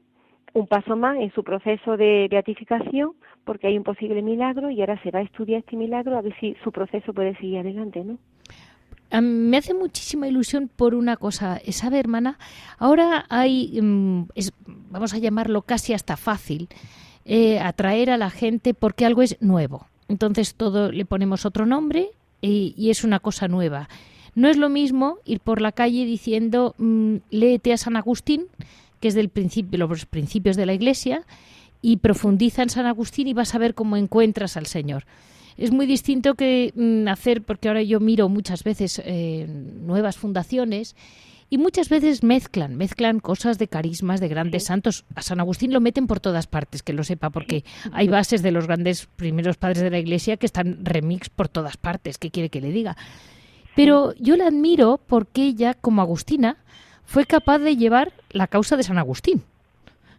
[0.55, 3.13] un paso más en su proceso de beatificación
[3.45, 6.35] porque hay un posible milagro y ahora se va a estudiar este milagro a ver
[6.41, 8.19] si su proceso puede seguir adelante, ¿no?
[9.23, 12.39] me hace muchísima ilusión por una cosa, ¿sabe, hermana?
[12.79, 14.25] Ahora hay, mm,
[14.91, 16.69] vamos a llamarlo casi hasta fácil,
[17.25, 19.87] eh, atraer a la gente porque algo es nuevo.
[20.09, 23.89] Entonces todo le ponemos otro nombre y, y es una cosa nueva.
[24.35, 28.47] No es lo mismo ir por la calle diciendo mm, léete a San Agustín,
[29.01, 31.23] que es del principio, los principios de la Iglesia,
[31.81, 35.05] y profundiza en San Agustín y vas a ver cómo encuentras al Señor.
[35.57, 40.95] Es muy distinto que mm, hacer, porque ahora yo miro muchas veces eh, nuevas fundaciones
[41.51, 45.05] y muchas veces mezclan, mezclan cosas de carismas de grandes santos.
[45.15, 48.53] A San Agustín lo meten por todas partes, que lo sepa, porque hay bases de
[48.53, 52.19] los grandes primeros padres de la Iglesia que están remix por todas partes.
[52.19, 52.97] ¿Qué quiere que le diga?
[53.75, 56.59] Pero yo la admiro porque ella, como Agustina,
[57.09, 59.43] fue capaz de llevar la causa de San Agustín.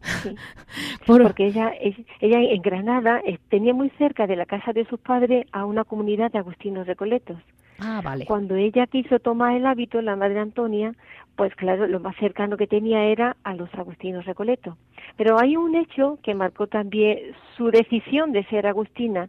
[1.06, 1.72] Porque ella,
[2.20, 5.84] ella en Granada eh, tenía muy cerca de la casa de sus padres a una
[5.84, 7.38] comunidad de agustinos recoletos.
[7.78, 8.26] Ah, vale.
[8.26, 10.96] Cuando ella quiso tomar el hábito, la madre Antonia,
[11.36, 14.76] pues claro, lo más cercano que tenía era a los agustinos recoletos.
[15.16, 17.20] Pero hay un hecho que marcó también
[17.56, 19.28] su decisión de ser agustina.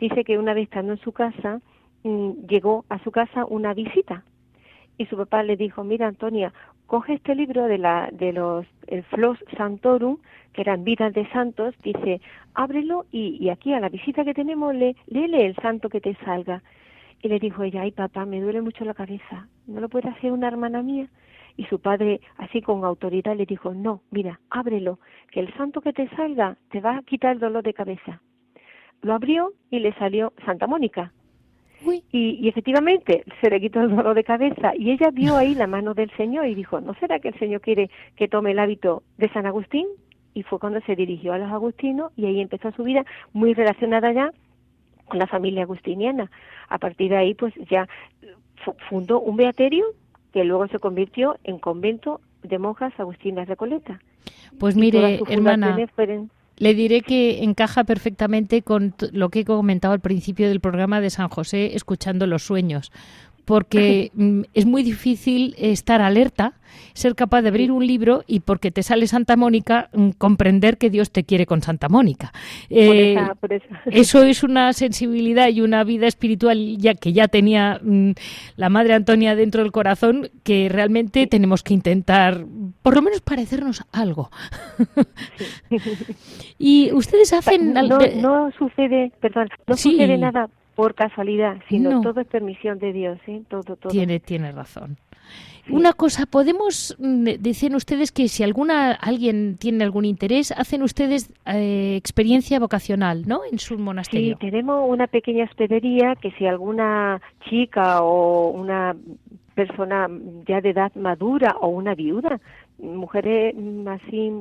[0.00, 1.60] Dice que una vez estando en su casa,
[2.04, 4.24] mm, llegó a su casa una visita
[4.98, 6.52] y su papá le dijo, mira Antonia,
[6.86, 10.18] coge este libro de, la, de los el Flos Santorum,
[10.52, 12.20] que eran vidas de santos, dice,
[12.54, 16.62] ábrelo y, aquí a la visita que tenemos, le, léele el santo que te salga.
[17.22, 20.32] Y le dijo ella, ay papá, me duele mucho la cabeza, ¿no lo puede hacer
[20.32, 21.08] una hermana mía?
[21.56, 24.98] Y su padre, así con autoridad, le dijo, no, mira, ábrelo,
[25.30, 28.20] que el santo que te salga te va a quitar el dolor de cabeza.
[29.02, 31.12] Lo abrió y le salió Santa Mónica.
[32.12, 35.66] Y, y, efectivamente se le quitó el dolor de cabeza y ella vio ahí la
[35.66, 39.02] mano del Señor y dijo, ¿no será que el Señor quiere que tome el hábito
[39.18, 39.86] de San Agustín?
[40.34, 44.12] Y fue cuando se dirigió a los agustinos y ahí empezó su vida muy relacionada
[44.12, 44.32] ya
[45.06, 46.30] con la familia agustiniana.
[46.68, 47.86] A partir de ahí, pues ya
[48.88, 49.84] fundó un beaterio
[50.32, 54.00] que luego se convirtió en convento de monjas agustinas de Coleta.
[54.58, 55.76] Pues mire, hermana,
[56.56, 61.10] le diré que encaja perfectamente con lo que he comentado al principio del programa de
[61.10, 62.92] San José, escuchando los sueños,
[63.44, 66.54] porque mm, es muy difícil estar alerta,
[66.94, 70.90] ser capaz de abrir un libro y porque te sale Santa Mónica, mm, comprender que
[70.90, 72.32] Dios te quiere con Santa Mónica.
[72.70, 73.16] Eh,
[73.86, 74.22] eso.
[74.22, 78.12] es una sensibilidad y una vida espiritual ya que ya tenía mm,
[78.56, 82.44] la Madre Antonia dentro del corazón que realmente tenemos que intentar,
[82.82, 84.30] por lo menos parecernos algo.
[86.58, 87.74] y ustedes hacen...
[87.74, 93.42] No, sucede, perdón, no sucede nada por casualidad, sino todo es permisión de Dios, ¿eh?
[93.48, 93.90] Todo, todo.
[93.90, 94.96] Tiene, tiene razón.
[95.70, 101.32] Una cosa, podemos, mm, decir ustedes que si alguna alguien tiene algún interés, hacen ustedes
[101.46, 103.42] eh, experiencia vocacional, ¿no?
[103.50, 104.36] En su monasterio.
[104.40, 108.96] Sí, tenemos una pequeña hospedería que si alguna chica o una
[109.54, 110.08] persona
[110.46, 112.40] ya de edad madura o una viuda,
[112.78, 113.54] mujeres
[113.86, 114.32] así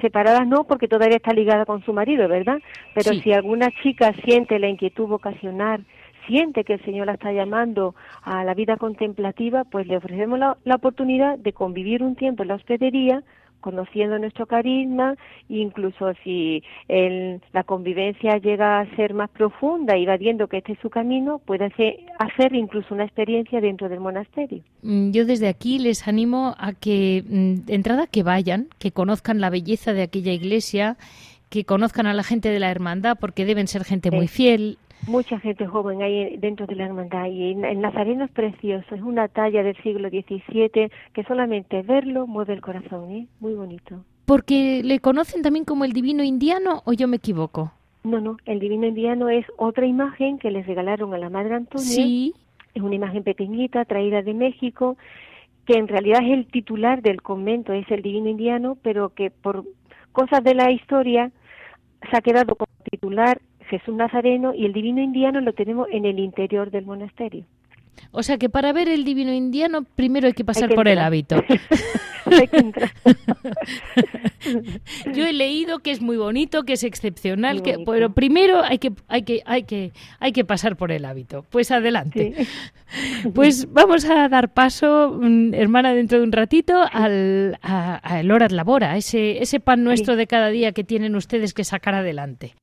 [0.00, 2.60] separadas no, porque todavía está ligada con su marido, ¿verdad?
[2.94, 5.84] Pero si alguna chica siente la inquietud vocacional,
[6.26, 10.56] siente que el Señor la está llamando a la vida contemplativa, pues le ofrecemos la,
[10.64, 13.22] la oportunidad de convivir un tiempo en la hospedería
[13.60, 15.14] conociendo nuestro carisma,
[15.48, 16.62] incluso si
[17.52, 21.38] la convivencia llega a ser más profunda y va viendo que este es su camino,
[21.38, 24.62] puede hacer, hacer incluso una experiencia dentro del monasterio.
[24.82, 29.40] Mm, yo desde aquí les animo a que, mm, de entrada, que vayan, que conozcan
[29.40, 30.96] la belleza de aquella iglesia,
[31.48, 35.38] que conozcan a la gente de la hermandad, porque deben ser gente muy fiel, mucha
[35.38, 39.62] gente joven ahí dentro de la hermandad y el nazareno es precioso, es una talla
[39.62, 43.26] del siglo XVII que solamente verlo mueve el corazón, ¿eh?
[43.40, 44.04] muy bonito.
[44.24, 47.72] ¿Porque le conocen también como el divino indiano o yo me equivoco?
[48.02, 51.86] No, no, el divino indiano es otra imagen que les regalaron a la Madre Antonia.
[51.86, 52.34] Sí.
[52.74, 54.96] Es una imagen pequeñita traída de México
[55.66, 59.64] que en realidad es el titular del convento, es el divino indiano, pero que por
[60.12, 61.32] cosas de la historia
[62.08, 66.18] se ha quedado como titular Jesús Nazareno y el divino indiano lo tenemos en el
[66.18, 67.44] interior del monasterio.
[68.10, 71.42] O sea que para ver el divino indiano primero hay que pasar por el hábito.
[75.14, 78.92] Yo he leído que es muy bonito, que es excepcional, que pero primero hay que
[79.08, 81.44] hay que hay que hay que pasar por el hábito.
[81.50, 82.34] Pues adelante.
[83.34, 88.46] Pues vamos a dar paso, mm, hermana, dentro de un ratito al a, el hora
[88.48, 92.54] labora, ese ese pan nuestro de cada día que tienen ustedes que sacar adelante.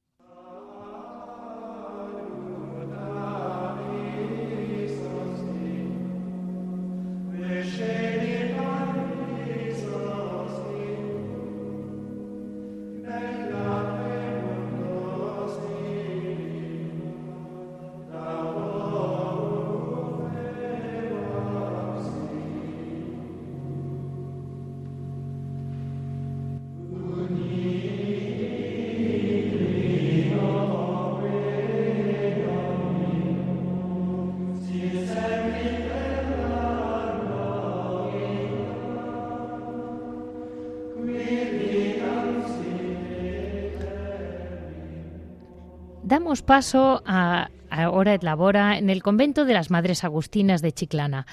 [46.33, 51.27] Damos paso a, ahora Labora en el convento de las Madres Agustinas de Chiclana.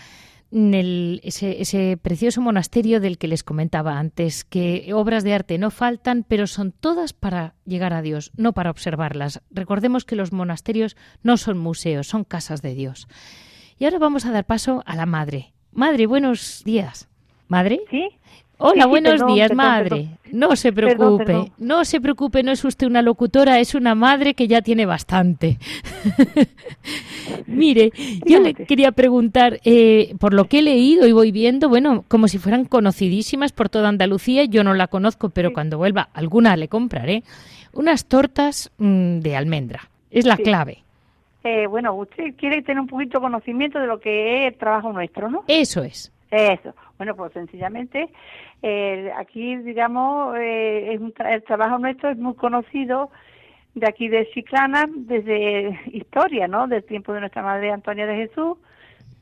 [0.53, 0.74] En
[1.22, 6.22] ese, ese, precioso monasterio del que les comentaba antes, que obras de arte no faltan,
[6.22, 9.40] pero son todas para llegar a Dios, no para observarlas.
[9.51, 13.09] Recordemos que los monasterios no son museos, son casas de Dios.
[13.78, 15.55] Y ahora vamos a dar paso a la madre.
[15.72, 17.09] Madre, buenos días.
[17.48, 17.80] ¿Madre?
[17.90, 18.07] Sí.
[18.62, 20.08] Hola, buenos días, madre.
[20.32, 24.48] No se preocupe, no se preocupe, no es usted una locutora, es una madre que
[24.48, 25.56] ya tiene bastante.
[27.46, 27.90] Mire,
[28.26, 32.28] yo le quería preguntar, eh, por lo que he leído y voy viendo, bueno, como
[32.28, 36.68] si fueran conocidísimas por toda Andalucía, yo no la conozco, pero cuando vuelva alguna le
[36.68, 37.22] compraré,
[37.72, 39.88] unas tortas mm, de almendra.
[40.11, 40.84] Es la clave.
[41.44, 44.92] Eh, bueno, usted quiere tener un poquito de conocimiento de lo que es el trabajo
[44.92, 45.44] nuestro, ¿no?
[45.48, 46.12] Eso es.
[46.30, 46.74] Eso.
[46.96, 48.11] Bueno, pues sencillamente
[48.62, 53.11] eh, aquí, digamos, eh, el trabajo nuestro es muy conocido
[53.74, 56.66] de aquí de Chiclana desde historia, ¿no?
[56.66, 58.58] Del tiempo de nuestra madre Antonia de Jesús.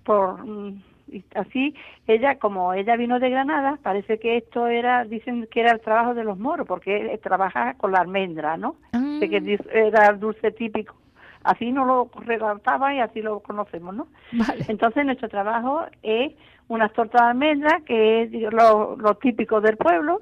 [0.04, 0.82] Por mm,
[1.34, 1.74] así,
[2.06, 6.14] ella, como ella vino de Granada, parece que esto era, dicen que era el trabajo
[6.14, 8.76] de los moros, porque él trabaja con la almendra, ¿no?
[8.92, 9.70] De que ah.
[9.72, 10.94] era el dulce típico
[11.48, 14.08] así no lo relataba y así lo conocemos, ¿no?
[14.68, 16.32] Entonces nuestro trabajo es
[16.68, 20.20] unas tortas de almendra, que es lo, lo típico del pueblo,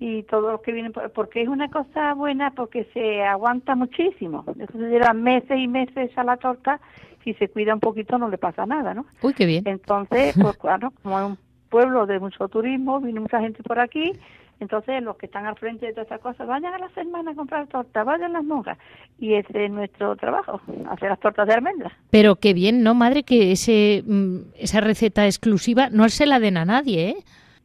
[0.00, 4.44] y todo lo que viene, porque es una cosa buena porque se aguanta muchísimo.
[4.58, 6.80] Eso se lleva meses y meses a la torta,
[7.24, 9.06] si se cuida un poquito no le pasa nada, ¿no?
[9.22, 9.64] Uy, qué bien.
[9.66, 11.38] Entonces, pues claro, como es un
[11.68, 14.12] pueblo de mucho turismo, viene mucha gente por aquí,
[14.60, 17.36] entonces, los que están al frente de todas estas cosas, vayan a las hermanas a
[17.36, 18.76] comprar tortas, vayan las monjas.
[19.18, 20.60] Y ese es nuestro trabajo,
[20.90, 21.92] hacer las tortas de almendras.
[22.10, 23.22] Pero qué bien, ¿no, madre?
[23.22, 27.16] Que ese, mm, esa receta exclusiva no se la den a nadie, ¿eh?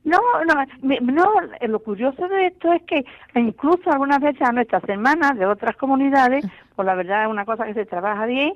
[0.03, 5.37] No, no, no, lo curioso de esto es que incluso algunas veces a nuestras hermanas
[5.37, 6.45] de otras comunidades,
[6.75, 8.53] pues la verdad es una cosa que se trabaja bien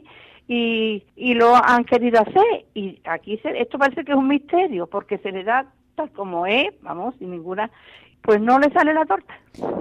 [0.48, 2.66] y, y lo han querido hacer.
[2.74, 6.46] Y aquí se, esto parece que es un misterio porque se le da tal como
[6.46, 7.72] es, vamos, sin ninguna
[8.28, 9.34] pues no le sale la torta.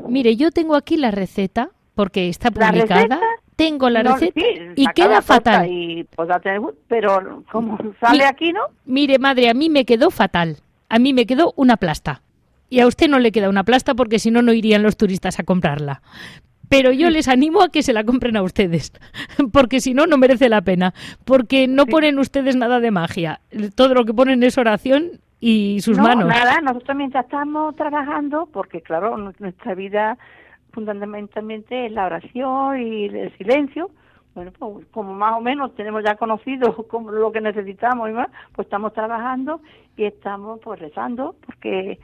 [0.08, 3.18] Mire, yo tengo aquí la receta porque está publicada.
[3.56, 4.40] tengo la receta
[4.76, 5.68] y queda fatal.
[6.14, 6.28] Pues,
[6.86, 8.60] pero como sale aquí, ¿no?
[8.84, 10.58] Mire, madre, a mí me quedó fatal.
[10.88, 12.22] A mí me quedó una plasta.
[12.70, 15.40] Y a usted no le queda una plasta porque si no, no irían los turistas
[15.40, 16.02] a comprarla.
[16.68, 18.92] Pero yo les animo a que se la compren a ustedes,
[19.52, 20.94] porque si no, no merece la pena.
[21.24, 23.40] Porque no ponen ustedes nada de magia.
[23.74, 26.28] Todo lo que ponen es oración y sus no, manos.
[26.28, 30.18] Nada, nosotros mientras estamos trabajando, porque claro, nuestra vida
[30.72, 33.90] fundamentalmente es la oración y el silencio,
[34.34, 38.28] bueno, pues como más o menos tenemos ya conocido como lo que necesitamos y más,
[38.52, 39.62] pues estamos trabajando
[39.96, 41.98] y estamos pues rezando, porque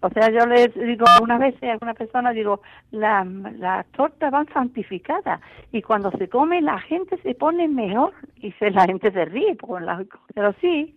[0.00, 3.26] o sea, yo les digo una vez a alguna persona, digo, las
[3.58, 5.40] la tortas van santificadas
[5.72, 9.56] y cuando se come la gente se pone mejor y se, la gente se ríe.
[10.34, 10.94] pero sí,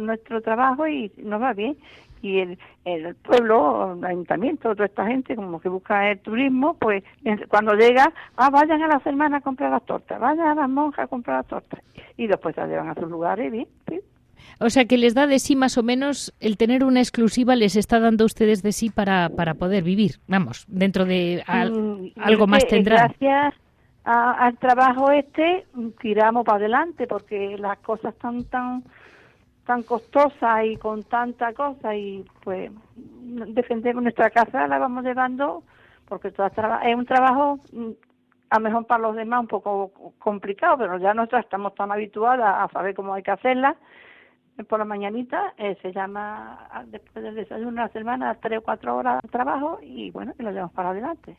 [0.00, 1.76] nuestro trabajo y nos va bien.
[2.22, 7.02] Y el, el pueblo, el ayuntamiento, toda esta gente como que busca el turismo, pues
[7.48, 11.04] cuando llega, ah, vayan a las hermanas a comprar las tortas, vayan a las monjas
[11.04, 11.80] a comprar las tortas.
[12.18, 14.00] Y después se llevan a sus lugares, bien, sí.
[14.60, 17.76] O sea que les da de sí más o menos el tener una exclusiva les
[17.76, 20.16] está dando a ustedes de sí para, para poder vivir.
[20.26, 23.14] Vamos, dentro de mm, algo más tendrán.
[23.18, 23.54] Gracias
[24.04, 25.66] al trabajo este
[26.00, 28.82] tiramos para adelante porque las cosas están tan
[29.66, 35.62] tan costosas y con tanta cosa y pues defendemos nuestra casa la vamos llevando
[36.08, 37.90] porque es un trabajo mm,
[38.50, 42.56] a lo mejor para los demás un poco complicado pero ya nosotras estamos tan habituadas
[42.58, 43.76] a saber cómo hay que hacerla
[44.68, 48.96] por la mañanita, eh, se llama ah, después del desayuno las hermanas, tres o cuatro
[48.96, 51.36] horas de trabajo y bueno, y lo llevamos para adelante.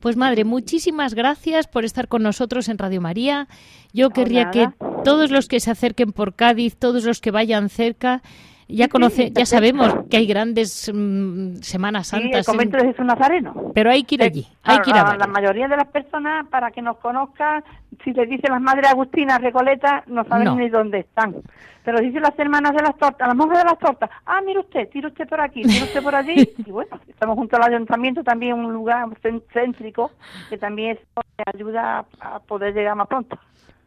[0.00, 3.48] Pues madre, muchísimas gracias por estar con nosotros en Radio María.
[3.92, 4.68] Yo querría que
[5.04, 8.22] todos los que se acerquen por Cádiz, todos los que vayan cerca,
[8.68, 12.30] ya conoce, ya sabemos que hay grandes mm, Semanas Santas.
[12.30, 13.72] Sí, el convento de Jesús Nazareno.
[13.74, 16.70] Pero hay que ir allí, hay que ir a La mayoría de las personas, para
[16.70, 17.64] que nos conozcan,
[18.04, 21.36] si les dicen las madres agustinas Recoleta, no saben ni dónde están.
[21.84, 24.90] Pero dicen las hermanas de las tortas, las monjas de las tortas, ah, mire usted,
[24.90, 26.34] tire usted por aquí, tire usted por allí.
[26.58, 29.08] y bueno, estamos junto al ayuntamiento, también un lugar
[29.52, 30.10] céntrico,
[30.50, 30.98] que también
[31.46, 33.38] ayuda a poder llegar más pronto.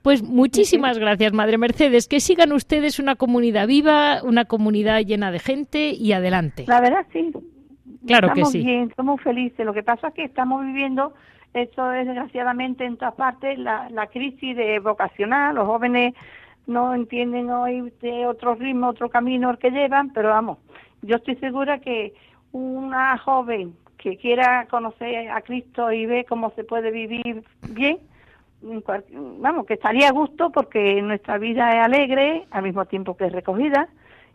[0.01, 2.07] Pues muchísimas gracias, Madre Mercedes.
[2.07, 6.65] Que sigan ustedes una comunidad viva, una comunidad llena de gente y adelante.
[6.67, 7.31] La verdad, sí.
[8.07, 8.63] Claro que sí.
[8.63, 9.65] bien, somos felices.
[9.65, 11.13] Lo que pasa es que estamos viviendo,
[11.53, 15.55] esto es desgraciadamente en todas partes, la, la crisis de vocacional.
[15.55, 16.15] Los jóvenes
[16.67, 20.57] no entienden hoy de otro ritmo, otro camino el que llevan, pero vamos,
[21.01, 22.13] yo estoy segura que
[22.51, 27.99] una joven que quiera conocer a Cristo y ve cómo se puede vivir bien,
[28.61, 33.31] vamos, que estaría a gusto porque nuestra vida es alegre, al mismo tiempo que es
[33.31, 33.87] recogida,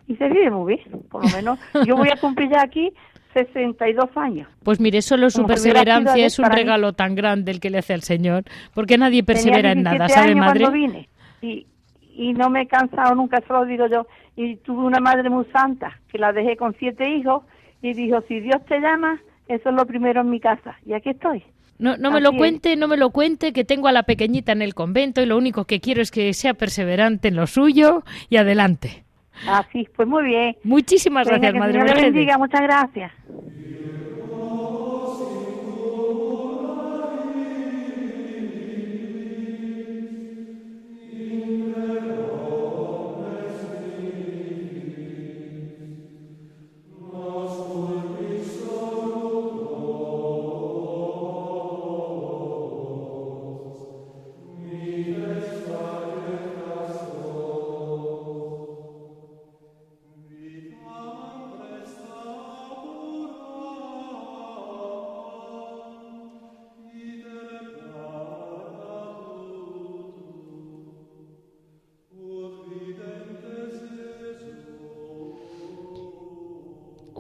[0.09, 1.59] y se vive muy bien, por lo menos.
[1.87, 2.93] Yo voy a cumplir ya aquí
[3.35, 4.49] 62 años.
[4.62, 8.03] Pues mire, solo su perseverancia es un regalo tan grande el que le hace al
[8.03, 10.61] Señor, porque nadie persevera en nada, ¿sabe, madre?
[10.61, 11.09] Cuando vine
[11.43, 11.66] y,
[12.14, 14.07] y no me he cansado nunca, solo digo yo,
[14.37, 17.45] y tuve una madre muy santa, que la dejé con siete hijos,
[17.83, 21.11] y dijo, si Dios te llama, eso es lo primero en mi casa, y aquí
[21.11, 21.45] estoy.
[21.79, 24.62] No, no me lo cuente, no me lo cuente, que tengo a la pequeñita en
[24.62, 28.37] el convento y lo único que quiero es que sea perseverante en lo suyo y
[28.37, 29.05] adelante.
[29.47, 30.57] Así, pues muy bien.
[30.64, 33.12] Muchísimas gracias, Madre Dios bendiga, muchas gracias.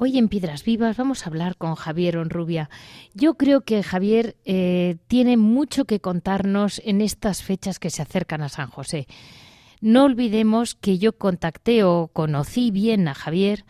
[0.06, 2.70] Hoy en Piedras Vivas vamos a hablar con Javier Onrubia.
[3.12, 8.40] Yo creo que Javier eh, tiene mucho que contarnos en estas fechas que se acercan
[8.40, 9.08] a San José.
[9.80, 13.64] No olvidemos que yo contacté o conocí bien a Javier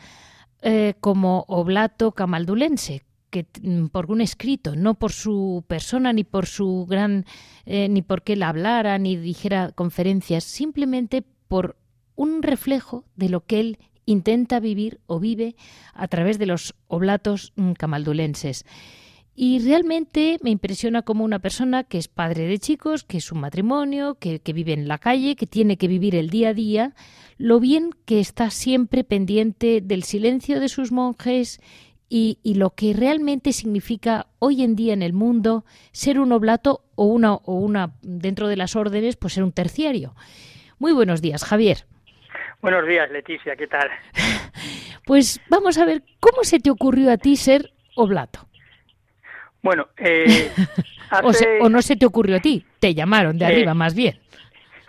[0.61, 6.45] eh, como oblato camaldulense, que mm, por un escrito, no por su persona ni por
[6.45, 7.25] su gran
[7.65, 11.79] eh, ni porque él hablara ni dijera conferencias, simplemente por
[12.15, 15.57] un reflejo de lo que él intenta vivir o vive
[15.93, 18.65] a través de los oblatos mm, camaldulenses.
[19.39, 23.41] Y realmente me impresiona como una persona que es padre de chicos, que es un
[23.41, 26.95] matrimonio, que, vive en la calle, que tiene que vivir el día a día,
[27.37, 31.61] lo bien que está siempre pendiente del silencio de sus monjes
[32.09, 36.85] y, y, lo que realmente significa hoy en día en el mundo ser un oblato
[36.95, 40.15] o una, o una dentro de las órdenes, pues ser un terciario.
[40.79, 41.85] Muy buenos días, Javier.
[42.61, 43.89] Buenos días, Leticia, ¿qué tal?
[45.05, 48.41] Pues vamos a ver, ¿cómo se te ocurrió a ti ser oblato?
[49.63, 50.51] Bueno, eh,
[51.61, 54.19] o, no se te ocurrió a ti, te llamaron de eh, arriba más bien.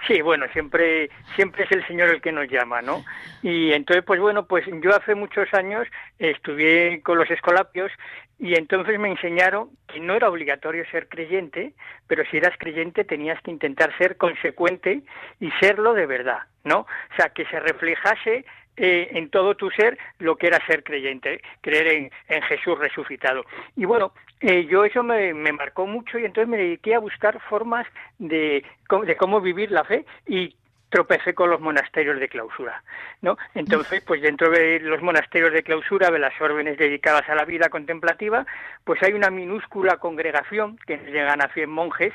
[0.07, 3.03] Sí, bueno, siempre, siempre es el Señor el que nos llama, ¿no?
[3.43, 5.85] Y entonces, pues bueno, pues yo hace muchos años
[6.17, 7.91] estuve con los escolapios
[8.39, 11.73] y entonces me enseñaron que no era obligatorio ser creyente,
[12.07, 15.01] pero si eras creyente tenías que intentar ser consecuente
[15.41, 16.81] y serlo de verdad, ¿no?
[16.81, 18.45] O sea, que se reflejase
[18.77, 23.43] eh, en todo tu ser lo que era ser creyente, creer en, Jesús resucitado.
[23.75, 27.87] Y bueno, eh, yo eso me, marcó mucho y entonces me dediqué a buscar formas
[28.19, 28.63] de,
[29.05, 30.55] de cómo vivir la fe y
[30.89, 32.83] tropecé con los monasterios de clausura,
[33.21, 33.37] ¿no?
[33.55, 37.69] Entonces, pues dentro de los monasterios de clausura, de las órdenes dedicadas a la vida
[37.69, 38.45] contemplativa,
[38.83, 42.13] pues hay una minúscula congregación que llegan a 100 monjes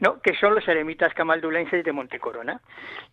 [0.00, 0.20] ¿no?
[0.20, 2.60] que son los eremitas camaldulenses de Montecorona.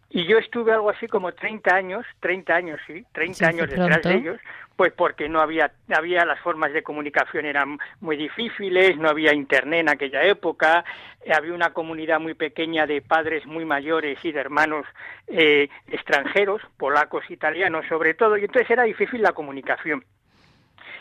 [0.10, 4.14] Y yo estuve algo así como 30 años, 30 años, sí, 30 años detrás de
[4.14, 4.40] ellos,
[4.76, 9.82] pues porque no había, había las formas de comunicación eran muy difíciles, no había internet
[9.82, 10.86] en aquella época,
[11.34, 14.86] había una comunidad muy pequeña de padres muy mayores y de hermanos
[15.28, 20.06] eh, extranjeros, polacos, italianos sobre todo, y entonces era difícil la comunicación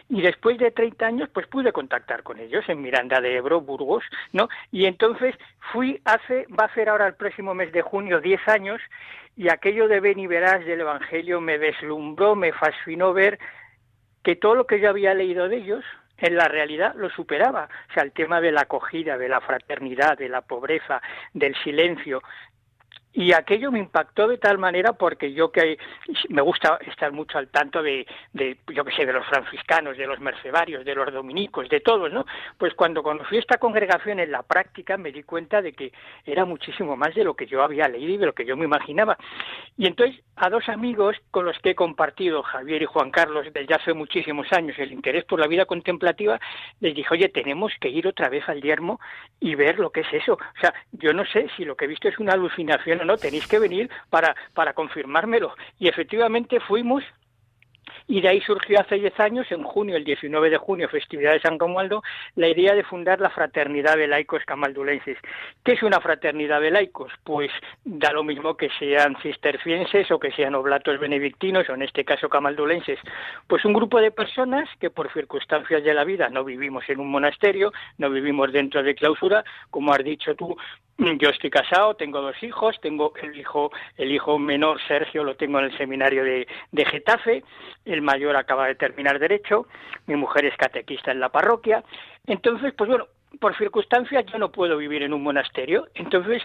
[0.09, 4.05] y después de 30 años pues pude contactar con ellos en Miranda de Ebro, Burgos,
[4.33, 4.49] ¿no?
[4.71, 5.35] Y entonces
[5.73, 8.81] fui hace, va a ser ahora el próximo mes de junio 10 años
[9.37, 13.39] y aquello de ven y verás del Evangelio me deslumbró, me fascinó ver
[14.23, 15.85] que todo lo que yo había leído de ellos
[16.19, 17.69] en la realidad lo superaba.
[17.91, 21.03] O sea, el tema de la acogida, de la fraternidad, de la pobreza,
[21.33, 22.23] del silencio,
[23.15, 25.79] y aquello me impactó de tal manera porque yo que
[26.29, 30.07] me gusta estar mucho al tanto de, de yo que sé, de los franciscanos, de
[30.07, 32.27] los mercedarios, de los dominicos, de todos, ¿no?
[32.59, 35.93] Pues cuando conocí esta congregación en la práctica me di cuenta de que
[36.27, 38.65] era muchísimo más de lo que yo había leído y de lo que yo me
[38.65, 39.17] imaginaba.
[39.77, 43.75] Y entonces a dos amigos con los que he compartido, Javier y Juan Carlos, desde
[43.75, 46.41] hace muchísimos años, el interés por la vida contemplativa,
[46.81, 49.01] les dije, oye, tenemos que ir otra vez al yermo
[49.39, 50.33] y ver lo que es eso.
[50.33, 53.47] O sea, yo no sé si lo que he visto es una alucinación no, tenéis
[53.47, 55.55] que venir para, para confirmármelo.
[55.79, 57.05] Y efectivamente fuimos
[58.07, 61.41] y de ahí surgió hace 10 años, en junio, el 19 de junio, festividad de
[61.41, 62.03] San Romualdo,
[62.37, 65.17] la idea de fundar la Fraternidad de Laicos Camaldulenses.
[65.65, 67.13] ¿Qué es una fraternidad de laicos?
[67.25, 67.51] Pues
[67.85, 72.29] da lo mismo que sean cistercienses o que sean oblatos benedictinos o en este caso
[72.29, 72.99] camaldulenses.
[73.47, 77.11] Pues un grupo de personas que por circunstancias de la vida no vivimos en un
[77.11, 80.57] monasterio, no vivimos dentro de clausura, como has dicho tú,
[80.99, 85.59] yo estoy casado, tengo dos hijos, tengo el hijo, el hijo menor Sergio lo tengo
[85.59, 87.43] en el seminario de, de, Getafe,
[87.85, 89.67] el mayor acaba de terminar derecho,
[90.07, 91.83] mi mujer es catequista en la parroquia,
[92.27, 93.07] entonces pues bueno,
[93.41, 96.43] por circunstancias yo no puedo vivir en un monasterio, entonces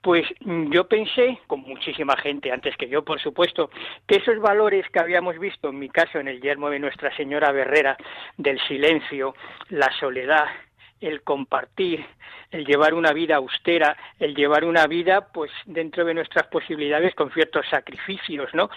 [0.00, 3.70] pues yo pensé, con muchísima gente antes que yo, por supuesto,
[4.06, 7.52] que esos valores que habíamos visto, en mi caso, en el yermo de Nuestra Señora
[7.52, 7.98] Berrera,
[8.38, 9.34] del silencio,
[9.68, 10.46] la soledad,
[11.00, 12.04] el compartir,
[12.50, 17.30] el llevar una vida austera, el llevar una vida pues dentro de nuestras posibilidades con
[17.32, 18.70] ciertos sacrificios, ¿no?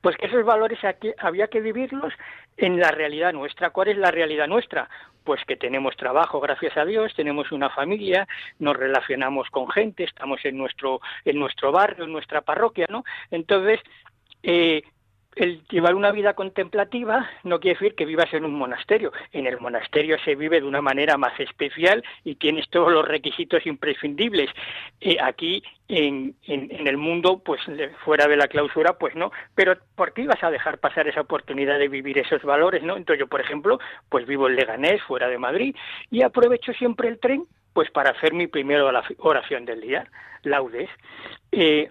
[0.00, 0.78] Pues que esos valores
[1.18, 2.12] había que vivirlos
[2.56, 3.70] en la realidad nuestra.
[3.70, 4.88] ¿Cuál es la realidad nuestra?
[5.24, 8.26] Pues que tenemos trabajo, gracias a Dios, tenemos una familia,
[8.58, 13.04] nos relacionamos con gente, estamos en nuestro en nuestro barrio, en nuestra parroquia, ¿no?
[13.30, 13.80] Entonces,
[14.42, 14.82] eh,
[15.36, 19.12] el llevar una vida contemplativa no quiere decir que vivas en un monasterio.
[19.32, 23.66] En el monasterio se vive de una manera más especial y tienes todos los requisitos
[23.66, 24.50] imprescindibles.
[25.00, 27.60] Eh, aquí en, en, el mundo, pues
[28.04, 29.32] fuera de la clausura, pues no.
[29.54, 32.96] Pero ¿por qué ibas a dejar pasar esa oportunidad de vivir esos valores, no?
[32.96, 33.78] Entonces yo, por ejemplo,
[34.08, 35.74] pues vivo en Leganés, fuera de Madrid,
[36.10, 38.84] y aprovecho siempre el tren, pues para hacer mi primera
[39.18, 40.06] oración del día,
[40.42, 40.90] laudes.
[41.50, 41.90] Eh,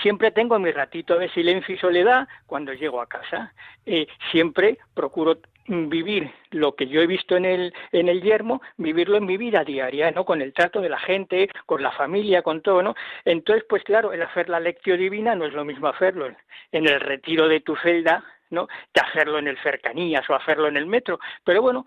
[0.00, 3.52] Siempre tengo mi ratito de silencio y soledad cuando llego a casa.
[3.84, 9.16] Eh, siempre procuro vivir lo que yo he visto en el en el yermo, vivirlo
[9.16, 10.24] en mi vida diaria, ¿no?
[10.24, 12.94] Con el trato de la gente, con la familia, con todo, ¿no?
[13.24, 16.26] Entonces, pues claro, el hacer la lección divina no es lo mismo hacerlo
[16.72, 18.68] en el retiro de tu celda, ¿no?
[18.92, 21.18] Que hacerlo en el cercanías o hacerlo en el metro.
[21.44, 21.84] Pero bueno,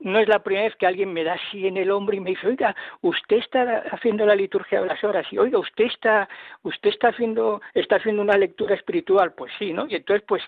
[0.00, 2.30] no es la primera vez que alguien me da así en el hombro y me
[2.30, 6.28] dice, oiga, usted está haciendo la liturgia de las horas y oiga, usted está,
[6.62, 9.86] usted está haciendo, está haciendo una lectura espiritual, pues sí, ¿no?
[9.88, 10.42] Y entonces, pues,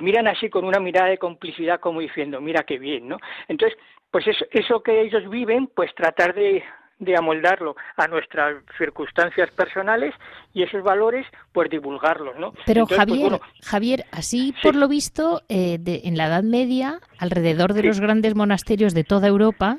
[0.00, 3.18] miran así con una mirada de complicidad como diciendo, mira qué bien, ¿no?
[3.48, 3.76] Entonces,
[4.10, 6.62] pues eso, eso que ellos viven, pues tratar de,
[7.00, 10.14] de amoldarlo a nuestras circunstancias personales
[10.54, 12.52] y esos valores, pues divulgarlos, ¿no?
[12.66, 17.82] Pero pues, Javier, Javier, así por lo visto, eh, en la Edad Media, alrededor de
[17.82, 19.78] los grandes monasterios de toda Europa,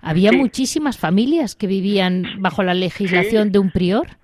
[0.00, 4.19] había muchísimas familias que vivían bajo la legislación de un prior.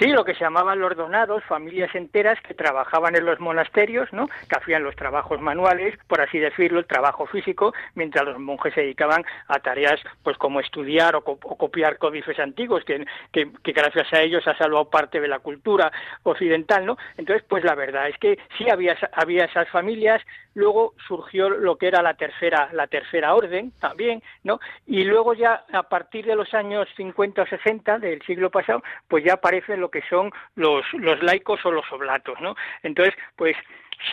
[0.00, 4.28] Sí, lo que se llamaban los donados, familias enteras que trabajaban en los monasterios, ¿no?
[4.48, 8.80] Que hacían los trabajos manuales, por así decirlo, el trabajo físico, mientras los monjes se
[8.80, 14.48] dedicaban a tareas, pues como estudiar o, copiar códices antiguos, que, que, gracias a ellos
[14.48, 15.92] ha salvado parte de la cultura
[16.22, 16.96] occidental, ¿no?
[17.18, 20.22] Entonces, pues la verdad es que sí había, había esas familias,
[20.54, 24.60] luego surgió lo que era la tercera, la tercera orden también, ¿no?
[24.86, 29.24] Y luego ya a partir de los años 50 o 60 del siglo pasado, pues
[29.24, 32.54] ya aparecen lo que son los, los laicos o los oblatos, ¿no?
[32.82, 33.56] Entonces, pues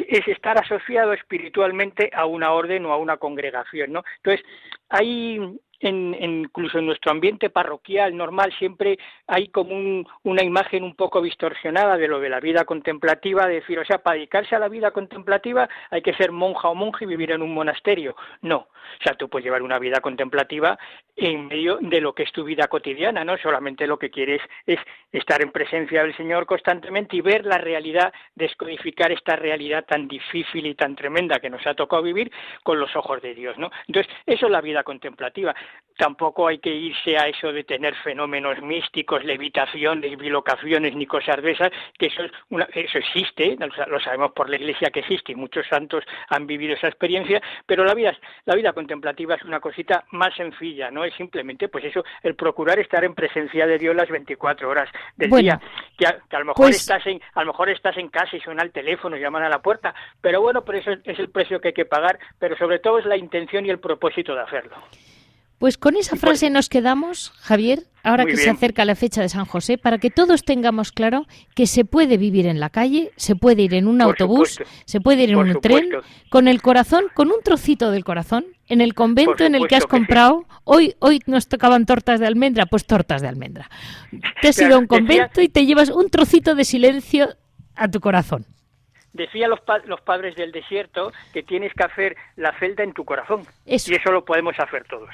[0.07, 4.03] es estar asociado espiritualmente a una orden o a una congregación, ¿no?
[4.17, 4.45] Entonces,
[4.89, 5.39] hay
[5.79, 8.97] en, incluso en nuestro ambiente parroquial normal siempre
[9.27, 13.79] hay como una imagen un poco distorsionada de lo de la vida contemplativa, de decir,
[13.79, 17.07] o sea, para dedicarse a la vida contemplativa hay que ser monja o monje y
[17.07, 18.15] vivir en un monasterio.
[18.41, 20.77] No, o sea, tú puedes llevar una vida contemplativa
[21.15, 23.37] en medio de lo que es tu vida cotidiana, ¿no?
[23.37, 24.79] Solamente lo que quieres es
[25.11, 30.65] estar en presencia del Señor constantemente y ver la realidad, descodificar esta realidad tan difícil
[30.65, 32.31] y tan tremenda que nos ha tocado vivir
[32.63, 33.71] con los ojos de Dios, ¿no?
[33.87, 35.55] Entonces, eso es la vida contemplativa
[35.97, 41.51] tampoco hay que irse a eso de tener fenómenos místicos, levitaciones, bilocaciones ni cosas de
[41.51, 43.57] esas, que eso, es una, eso existe,
[43.87, 47.83] lo sabemos por la Iglesia que existe y muchos santos han vivido esa experiencia, pero
[47.83, 48.15] la vida,
[48.45, 52.79] la vida contemplativa es una cosita más sencilla, no es simplemente pues eso, el procurar
[52.79, 55.59] estar en presencia de Dios las 24 horas del día,
[55.97, 58.63] que a, lo mejor pues estás en, a lo mejor estás en casa y suena
[58.63, 61.73] el teléfono llaman a la puerta, pero bueno, por eso es el precio que hay
[61.73, 64.77] que pagar, pero sobre todo es la intención y el propósito de hacerlo.
[65.59, 69.45] Pues con esa frase nos quedamos, Javier, ahora que se acerca la fecha de San
[69.45, 73.63] José, para que todos tengamos claro que se puede vivir en la calle, se puede
[73.63, 75.89] ir en un autobús, se puede ir en un tren,
[76.29, 79.87] con el corazón, con un trocito del corazón, en el convento en el que has
[79.87, 80.45] comprado.
[80.63, 83.67] Hoy, hoy nos tocaban tortas de almendra, pues tortas de almendra.
[84.41, 87.29] Te has ido a un convento y te llevas un trocito de silencio
[87.75, 88.45] a tu corazón.
[89.13, 93.41] Decía los, los padres del desierto que tienes que hacer la celda en tu corazón.
[93.65, 95.09] Y eso lo podemos hacer todos.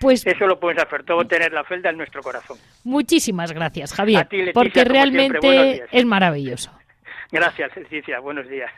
[0.00, 2.56] Pues, Eso lo puedes hacer, todo tener la celda en nuestro corazón.
[2.84, 6.72] Muchísimas gracias, Javier, porque realmente es maravilloso.
[7.30, 8.70] Gracias, Leticia, buenos días.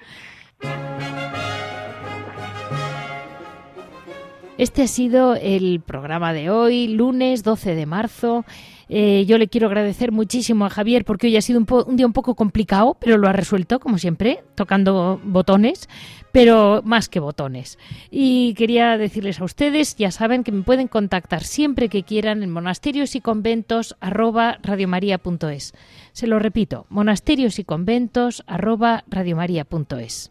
[4.63, 8.45] Este ha sido el programa de hoy, lunes 12 de marzo.
[8.89, 12.13] Eh, yo le quiero agradecer muchísimo a Javier porque hoy ha sido un, día un
[12.13, 15.89] poco complicado, pero lo ha resuelto, como siempre, tocando botones,
[16.31, 17.77] pero más que botones.
[18.09, 22.51] Y quería decirles a ustedes, ya saben que me pueden contactar siempre que quieran en
[22.53, 25.75] monasterios y conventos arroba radiomaria.es.
[26.13, 30.31] Se lo repito, monasterios y conventos arroba radiomaria.es.